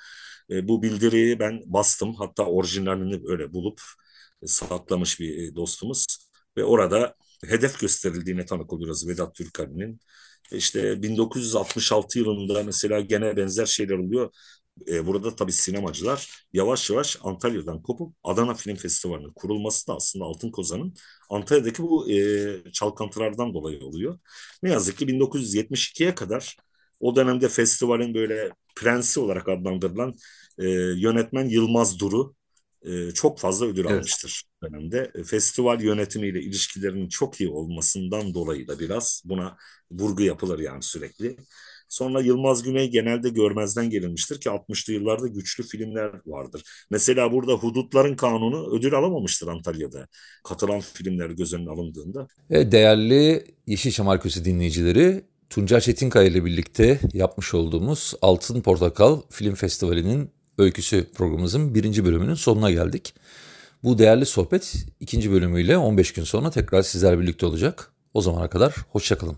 E, 0.52 0.68
bu 0.68 0.84
bildiriyi 0.84 1.40
ben 1.40 1.62
bastım 1.66 2.16
hatta 2.16 2.46
orijinalini 2.46 3.22
öyle 3.28 3.54
bulup 3.54 3.82
e, 4.44 4.48
saklamış 4.48 5.20
bir 5.20 5.38
e, 5.38 5.56
dostumuz 5.56 6.06
ve 6.58 6.64
orada 6.64 7.16
hedef 7.46 7.80
gösterildiğine 7.80 8.46
tanık 8.46 8.74
oluyoruz 8.74 9.08
Vedat 9.08 9.36
Türkali'nin. 9.36 10.00
İşte 10.52 11.02
1966 11.04 12.20
yılında 12.20 12.64
mesela 12.64 13.00
gene 13.00 13.38
benzer 13.38 13.66
şeyler 13.66 13.98
oluyor. 13.98 14.32
E, 14.88 15.08
burada 15.08 15.36
tabii 15.36 15.52
sinemacılar 15.52 16.46
yavaş 16.54 16.90
yavaş 16.90 17.18
Antalya'dan 17.24 17.82
kopup 17.82 18.16
Adana 18.24 18.54
Film 18.54 18.76
Festivali'nin 18.76 19.34
kurulması 19.34 19.88
da 19.88 19.96
aslında 19.96 20.26
Altın 20.26 20.52
Kozan'ın 20.52 20.94
Antalya'daki 21.30 21.84
bu 21.84 22.12
e, 22.12 22.72
çalkantılardan 22.74 23.54
dolayı 23.54 23.80
oluyor. 23.86 24.20
Ne 24.64 24.70
yazık 24.72 24.98
ki 24.98 25.08
1972'ye 25.08 26.16
kadar 26.16 26.58
o 27.00 27.16
dönemde 27.16 27.50
festivalin 27.50 28.14
böyle 28.14 28.52
prensi 28.76 29.20
olarak 29.20 29.50
adlandırılan 29.50 30.16
e, 30.58 30.70
yönetmen 31.00 31.46
Yılmaz 31.50 32.00
Duru 32.00 32.36
e, 32.86 33.12
çok 33.12 33.40
fazla 33.40 33.66
ödül 33.66 33.86
Evet. 33.86 33.92
almıştır 33.92 34.44
dönemde. 34.64 35.12
E, 35.16 35.24
Festival 35.24 35.82
yönetimiyle 35.82 36.42
ilişkilerinin 36.42 37.10
çok 37.10 37.42
iyi 37.42 37.50
olmasından 37.50 38.34
dolayı 38.34 38.68
da 38.68 38.80
biraz 38.80 39.22
buna 39.26 39.58
vurgu 39.92 40.24
yapılır 40.24 40.60
yani 40.60 40.84
sürekli. 40.84 41.38
Sonra 41.90 42.22
Yılmaz 42.22 42.64
Güney 42.64 42.90
genelde 42.90 43.30
görmezden 43.30 43.90
gelinmiştir 43.90 44.42
ki 44.42 44.50
60'lı 44.50 44.94
yıllarda 44.94 45.28
güçlü 45.28 45.64
filmler 45.64 46.12
vardır. 46.26 46.64
Mesela 46.92 47.32
burada 47.32 47.54
Hudutların 47.54 48.16
Kanunu 48.16 48.78
ödül 48.78 48.94
alamamıştır 48.94 49.48
Antalya'da. 49.48 50.08
Katılan 50.44 50.80
filmler 50.80 51.30
göz 51.30 51.54
önüne 51.54 51.70
alındığında. 51.70 52.28
Değerli 52.50 53.46
Yeşilçam 53.68 54.08
Arkası 54.08 54.46
dinleyicileri, 54.46 55.24
Tuncel 55.50 55.82
Çetinkaya 55.82 56.28
ile 56.28 56.46
birlikte 56.46 57.00
yapmış 57.14 57.54
olduğumuz 57.54 58.14
Altın 58.22 58.62
Portakal 58.62 59.22
Film 59.30 59.56
Festivali'nin 59.56 60.32
öyküsü 60.60 61.12
programımızın 61.14 61.76
birinci 61.76 62.06
bölümünün 62.06 62.34
sonuna 62.34 62.72
geldik. 62.72 63.14
Bu 63.84 63.98
değerli 63.98 64.26
sohbet 64.26 64.76
ikinci 65.00 65.32
bölümüyle 65.32 65.78
15 65.78 66.14
gün 66.14 66.24
sonra 66.24 66.52
tekrar 66.52 66.82
sizler 66.82 67.20
birlikte 67.20 67.46
olacak. 67.46 67.92
O 68.14 68.22
zamana 68.22 68.50
kadar 68.50 68.76
hoşçakalın. 68.90 69.38